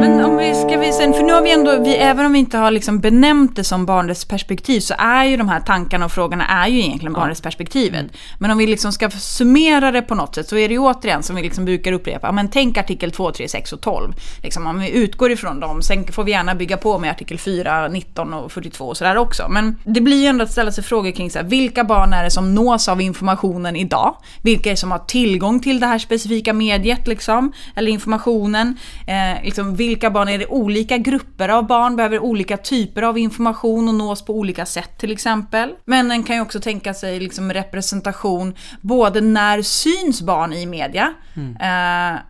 [0.00, 2.38] Men om vi ska vi sen, för nu har vi ändå, vi, även om vi
[2.38, 6.46] inte har liksom benämnt det som barnrättsperspektiv så är ju de här tankarna och frågorna
[6.46, 7.20] är ju egentligen Ja.
[7.20, 8.06] barnrättsperspektivet.
[8.38, 11.22] Men om vi liksom ska summera det på något sätt så är det ju återigen
[11.22, 14.12] som vi liksom brukar upprepa, men tänk artikel 2, 3, 6 och 12.
[14.42, 17.88] Liksom, om vi utgår ifrån dem, sen får vi gärna bygga på med artikel 4,
[17.88, 19.46] 19 och 42 och sådär också.
[19.48, 22.24] Men det blir ju ändå att ställa sig frågor kring så här, vilka barn är
[22.24, 24.16] det som nås av informationen idag?
[24.42, 27.52] Vilka är det som har tillgång till det här specifika mediet liksom?
[27.76, 28.76] Eller informationen?
[29.06, 30.46] Eh, liksom, vilka barn är det?
[30.46, 35.12] Olika grupper av barn behöver olika typer av information och nås på olika sätt till
[35.12, 35.74] exempel.
[35.84, 41.14] Men en kan ju också tänka sig liksom representation både när syns barn i media
[41.60, 42.20] eh,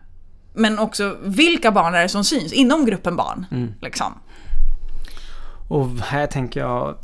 [0.53, 3.45] men också vilka barn är det som syns inom gruppen barn.
[3.81, 4.13] Liksom.
[5.67, 6.95] Och här tänker jag,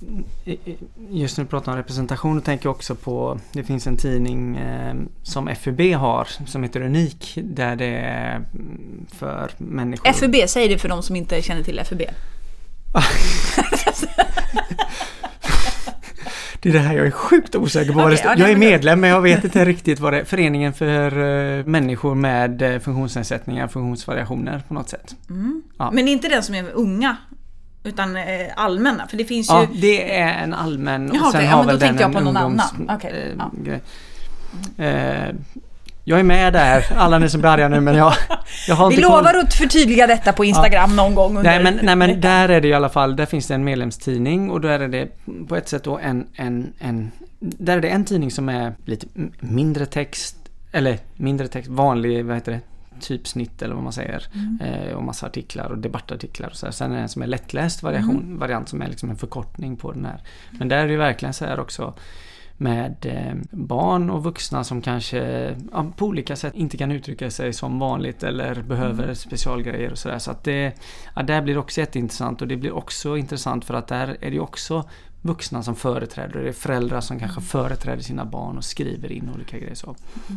[1.09, 4.95] just när du pratar om representation, tänker jag också på, det finns en tidning eh,
[5.23, 10.13] som FUB har som heter Unik där det är mm, för människor.
[10.13, 12.01] FUB, säg det för de som inte känner till FUB.
[16.63, 18.17] Det är det här jag är sjukt osäker på.
[18.17, 18.31] står.
[18.31, 20.23] ja, jag är medlem men jag vet inte riktigt vad det är.
[20.23, 25.15] Föreningen för eh, människor med eh, funktionsnedsättningar, funktionsvariationer på något sätt.
[25.77, 25.91] Ja.
[25.91, 27.17] Men inte den som är unga,
[27.83, 28.23] utan eh,
[28.55, 29.07] allmänna.
[29.07, 29.53] För det finns ju...
[29.53, 32.37] Ja, det är en allmän Jaha, okej, ja, men då tänkte jag på en någon
[32.37, 32.95] ungdoms- annan.
[32.95, 33.51] Okej, eh, ja.
[33.63, 33.81] grej.
[34.77, 35.35] Eh,
[36.05, 38.13] jag är med där, alla ni som arga nu men jag,
[38.67, 39.17] jag har Vi inte koll.
[39.17, 42.61] lovar att förtydliga detta på Instagram någon gång under Nej men, nej men där är
[42.61, 45.07] det i alla fall, där finns det en medlemstidning och då är det
[45.47, 49.07] på ett sätt då en, en, en där är det en tidning som är lite
[49.39, 50.35] mindre text,
[50.71, 52.59] eller mindre text, vanlig, vad heter det,
[52.99, 54.27] typsnitt eller vad man säger.
[54.61, 56.73] Eh, och massa artiklar och debattartiklar och så här.
[56.73, 59.91] Sen är det en som är lättläst variation, variant som är liksom en förkortning på
[59.91, 60.21] den här.
[60.51, 61.93] Men där är det verkligen så här också
[62.57, 67.53] med eh, barn och vuxna som kanske ja, på olika sätt inte kan uttrycka sig
[67.53, 70.19] som vanligt eller behöver specialgrejer och sådär.
[70.19, 70.73] Så att det,
[71.15, 74.31] ja, där blir det också jätteintressant och det blir också intressant för att där är
[74.31, 74.89] det också
[75.23, 76.39] vuxna som företräder.
[76.39, 79.95] Det är föräldrar som kanske företräder sina barn och skriver in olika grejer så.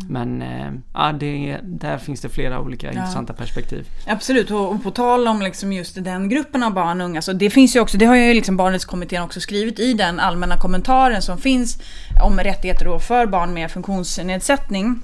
[0.09, 3.87] Men eh, ja, det, där finns det flera olika intressanta perspektiv.
[4.07, 7.33] Absolut, och, och på tal om liksom just den gruppen av barn och unga, så
[7.33, 11.23] det finns ju också, det har ju liksom Barnrättskommittén också skrivit i den allmänna kommentaren
[11.23, 11.79] som finns
[12.23, 15.03] om rättigheter för barn med funktionsnedsättning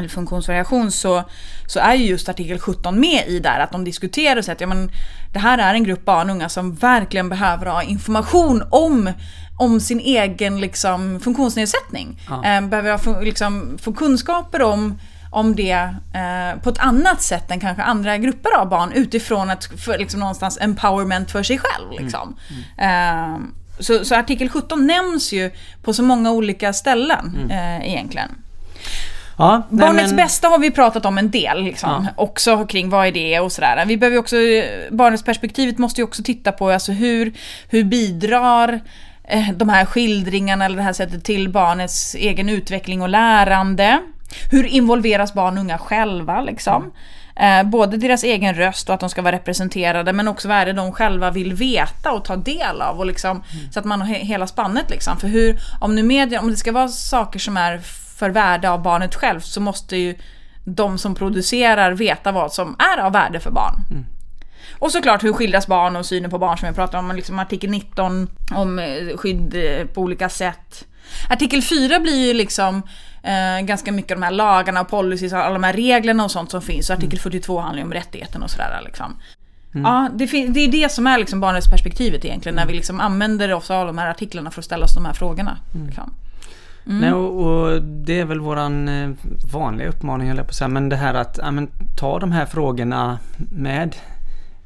[0.00, 1.22] eller funktionsvariation så,
[1.66, 4.60] så är ju just artikel 17 med i där att de diskuterar och säger att
[4.60, 4.90] ja, men,
[5.32, 9.12] det här är en grupp barn och unga som verkligen behöver ha information om
[9.58, 12.20] om sin egen liksom, funktionsnedsättning.
[12.28, 12.44] Ja.
[12.44, 14.98] Eh, behöver ha, få- liksom, få kunskaper om
[15.32, 19.64] om det eh, på ett annat sätt än kanske andra grupper av barn utifrån att
[19.64, 22.02] för, liksom, någonstans empowerment för sig själv.
[22.02, 22.36] Liksom.
[22.78, 23.36] Eh,
[23.78, 25.50] så, så artikel 17 nämns ju
[25.82, 28.28] på så många olika ställen eh, egentligen.
[29.40, 32.06] Ja, nej, Barnets men- bästa har vi pratat om en del, liksom.
[32.16, 33.84] också kring vad är det och sådär.
[33.86, 34.36] Vi behöver också,
[34.90, 37.32] barnets perspektivet måste ju också titta på alltså hur,
[37.68, 38.80] hur bidrar
[39.24, 43.98] eh, de här skildringarna eller det här sättet till barnets egen utveckling och lärande.
[44.50, 46.92] Hur involveras barn och unga själva liksom?
[47.36, 50.66] Eh, både deras egen röst och att de ska vara representerade men också vad är
[50.66, 54.08] det de själva vill veta och ta del av och liksom, så att man har
[54.08, 55.16] he- hela spannet liksom.
[55.16, 57.80] För hur, om nu media, om det ska vara saker som är
[58.20, 60.14] för värde av barnet själv så måste ju
[60.64, 63.84] de som producerar veta vad som är av värde för barn.
[64.78, 67.70] Och såklart hur skildras barn och synen på barn som jag pratade om, liksom artikel
[67.70, 70.84] 19 om eh, skydd eh, på olika sätt.
[71.28, 72.82] Artikel 4 blir ju liksom
[73.22, 76.50] eh, ganska mycket de här lagarna och policies och alla de här reglerna och sånt
[76.50, 76.90] som finns.
[76.90, 79.16] Och artikel 42 handlar ju om rättigheten och sådär liksom.
[79.72, 83.52] Ja, det, det är det som är liksom barnets perspektivet egentligen, när vi liksom använder
[83.54, 85.58] oss av de här artiklarna för att ställa oss de här frågorna.
[85.86, 86.14] Liksom.
[86.84, 89.10] Nej, och, och det är väl våran eh,
[89.52, 90.68] vanliga uppmaning höll jag på att säga.
[90.68, 93.96] Men det här att ja, men, ta de här frågorna med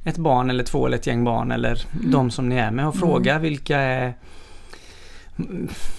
[0.05, 2.97] ett barn eller två eller ett gäng barn eller de som ni är med och
[2.97, 4.15] fråga vilka är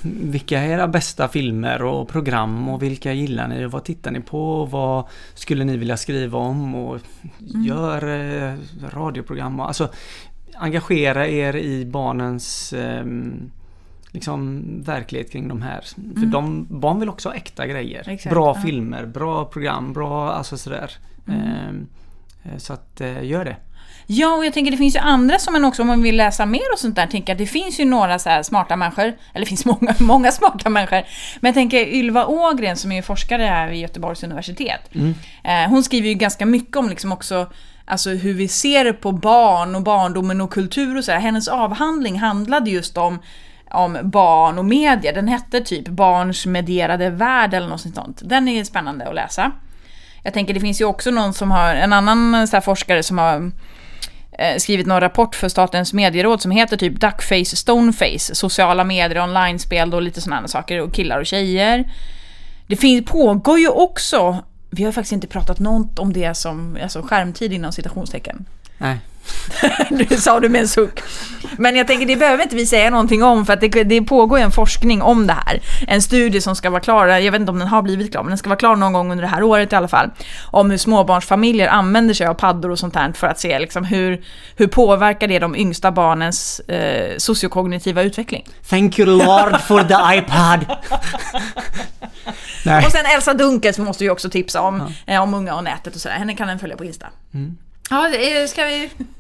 [0.03, 4.21] vilka är era bästa filmer och program och vilka gillar ni och vad tittar ni
[4.21, 6.99] på och vad skulle ni vilja skriva om och
[7.39, 8.55] gör eh,
[8.93, 9.89] radioprogram och alltså
[10.57, 13.51] engagera er i barnens ehm,
[14.15, 15.81] liksom verklighet kring de här.
[16.19, 18.09] För de, barn vill också ha äkta grejer.
[18.09, 18.61] Exakt, bra ja.
[18.61, 20.91] filmer, bra program, bra alltså sådär.
[21.27, 21.87] Ehm,
[22.43, 23.55] eh, så att eh, gör det.
[24.07, 26.45] Ja, och jag tänker det finns ju andra som man också, om man vill läsa
[26.45, 29.45] mer och sånt där, tänker att det finns ju några så smarta människor, eller det
[29.45, 31.03] finns många, många smarta människor,
[31.39, 35.13] men jag tänker Ylva Ågren som är forskare här vid Göteborgs universitet, Mm.
[35.43, 37.47] eh, hon skriver ju ganska mycket om liksom också
[37.87, 41.19] Alltså hur vi ser på barn och barndomen och kultur och så här.
[41.19, 43.19] Hennes avhandling handlade just om
[43.75, 45.11] om barn och media.
[45.11, 48.21] Den hette typ Barns medierade värld eller något sånt.
[48.23, 49.51] Den är spännande att läsa.
[50.23, 53.17] Jag tänker det finns ju också någon som har, en annan så här forskare som
[53.17, 53.51] har
[54.31, 59.93] eh, skrivit någon rapport för Statens medieråd som heter typ Duckface Stoneface, sociala medier, online-spel
[59.93, 61.91] och lite sådana saker, och killar och tjejer.
[62.67, 67.01] Det finns, pågår ju också, vi har faktiskt inte pratat något om det som, alltså
[67.01, 68.45] skärmtid inom citationstecken.
[68.77, 68.97] Nej.
[69.89, 70.99] det sa du med en suck.
[71.57, 74.37] Men jag tänker, det behöver inte vi säga någonting om för att det, det pågår
[74.37, 75.61] en forskning om det här.
[75.87, 78.29] En studie som ska vara klar, jag vet inte om den har blivit klar, men
[78.29, 80.09] den ska vara klar någon gång under det här året i alla fall.
[80.51, 84.23] Om hur småbarnsfamiljer använder sig av paddor och sånt här för att se liksom hur,
[84.55, 88.45] hur påverkar det de yngsta barnens eh, sociokognitiva utveckling.
[88.69, 90.65] Thank you Lord for the iPad.
[92.85, 96.01] Och sen Elsa Dunkels måste vi också tipsa om, eh, om unga och nätet och
[96.01, 96.15] sådär.
[96.15, 97.07] Henne kan den följa på Insta.
[97.89, 98.09] Ja,
[98.47, 98.89] ska vi...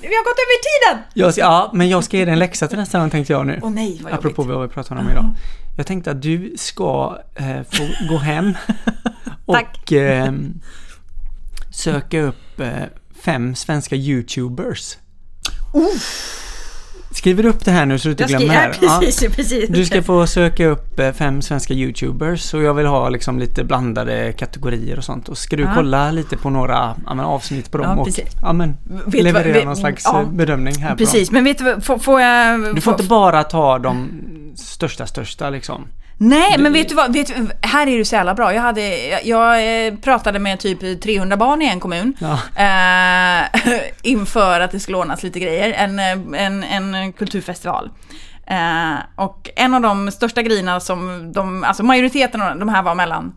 [0.00, 0.60] vi har gått över
[0.94, 1.04] tiden!
[1.14, 3.46] Jag, ska- ja, men jag ska ge dig en läxa till nästa gång tänkte jag
[3.46, 3.60] nu.
[3.62, 4.56] Åh nej, vad Apropå jobbigt.
[4.56, 5.34] vad vi pratar om idag.
[5.76, 8.54] Jag tänkte att du ska eh, få gå hem
[9.46, 10.32] och eh,
[11.70, 12.82] söka upp eh,
[13.24, 14.96] fem svenska YouTubers.
[17.14, 18.76] Skriver du upp det här nu så du inte Jag glömmer ja, här?
[18.82, 18.98] Ja.
[19.02, 19.68] precis, precis.
[19.68, 23.64] Du ska få söka upp eh, fem svenska YouTubers och jag vill ha liksom lite
[23.64, 25.28] blandade kategorier och sånt.
[25.28, 25.72] Och ska du Ja.
[25.74, 28.08] kolla lite på några ja, men, avsnitt på dem Ja, och
[28.42, 28.76] ja, men,
[29.12, 30.24] leverera vad- någon slags ja.
[30.32, 32.74] bedömning här på Precis, men vet du får, får jag...
[32.74, 34.08] Du får inte bara ta de
[34.56, 35.84] största, största liksom.
[36.18, 37.12] Nej, men vet du vad?
[37.12, 38.54] Vet du, här är du så jävla bra.
[38.54, 42.14] Jag, hade, jag, jag eh, pratade med typ 300 barn i en kommun.
[42.18, 42.38] Ja.
[42.62, 43.60] Eh,
[44.02, 45.72] inför att det skulle ordnas lite grejer.
[45.72, 47.90] En, eh, en, en kulturfestival.
[48.46, 52.94] Eh, och en av de största grejerna som de, alltså majoriteten av de här var
[52.94, 53.32] mellan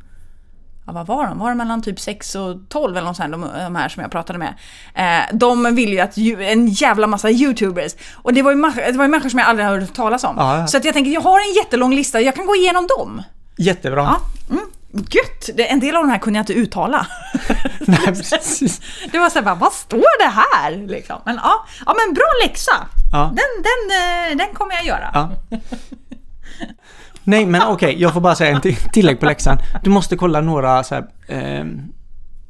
[0.87, 1.39] Ja, vad var de?
[1.39, 4.11] Var de mellan typ 6 och 12 eller något sånt, de, de här som jag
[4.11, 4.53] pratade med.
[4.95, 7.95] Eh, de ville ju att ju, en jävla massa YouTubers.
[8.15, 10.35] Och det var ju, det var ju människor som jag aldrig hört talas om.
[10.37, 10.67] Ja, ja.
[10.67, 13.23] Så att jag tänker, jag har en jättelång lista, jag kan gå igenom dem.
[13.57, 14.01] Jättebra.
[14.01, 15.49] Ja, mm, gött!
[15.57, 17.07] En del av de här kunde jag inte uttala.
[17.79, 18.81] Nej, precis.
[19.11, 20.87] Det var såhär, vad står det här?
[20.87, 21.21] Liksom.
[21.25, 22.87] Men ja, ja, men bra läxa!
[23.11, 23.19] Ja.
[23.19, 25.31] Den, den, eh, den kommer jag göra.
[27.27, 29.57] Nej, men okej, jag får bara säga en till- tillägg på läxan.
[29.83, 31.65] Du måste kolla några så här, eh,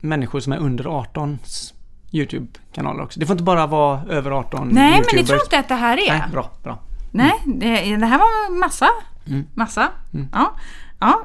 [0.01, 1.39] människor som är under 18
[2.11, 3.19] YouTube-kanaler också.
[3.19, 5.27] Det får inte bara vara över 18 Nej, men det YouTubers.
[5.27, 6.09] tror inte att det här är.
[6.11, 6.79] Nej, bra, bra.
[7.11, 8.87] Nej, det, det här var massa.
[9.53, 9.87] Massa.
[10.33, 10.53] Ja.
[10.99, 11.23] ja.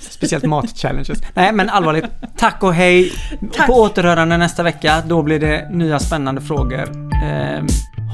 [0.00, 1.22] Speciellt mat-challenges.
[1.34, 2.04] Nej, men allvarligt.
[2.36, 3.12] Tack och hej.
[3.56, 3.66] Tack.
[3.66, 5.02] På återhörande nästa vecka.
[5.06, 6.80] Då blir det nya spännande frågor.
[7.24, 7.64] Eh,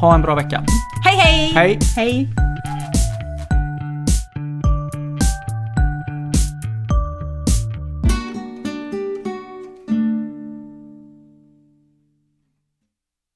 [0.00, 0.64] ha en bra vecka.
[1.04, 1.52] Hej, hej!
[1.54, 1.78] Hej.
[1.96, 2.28] Hej!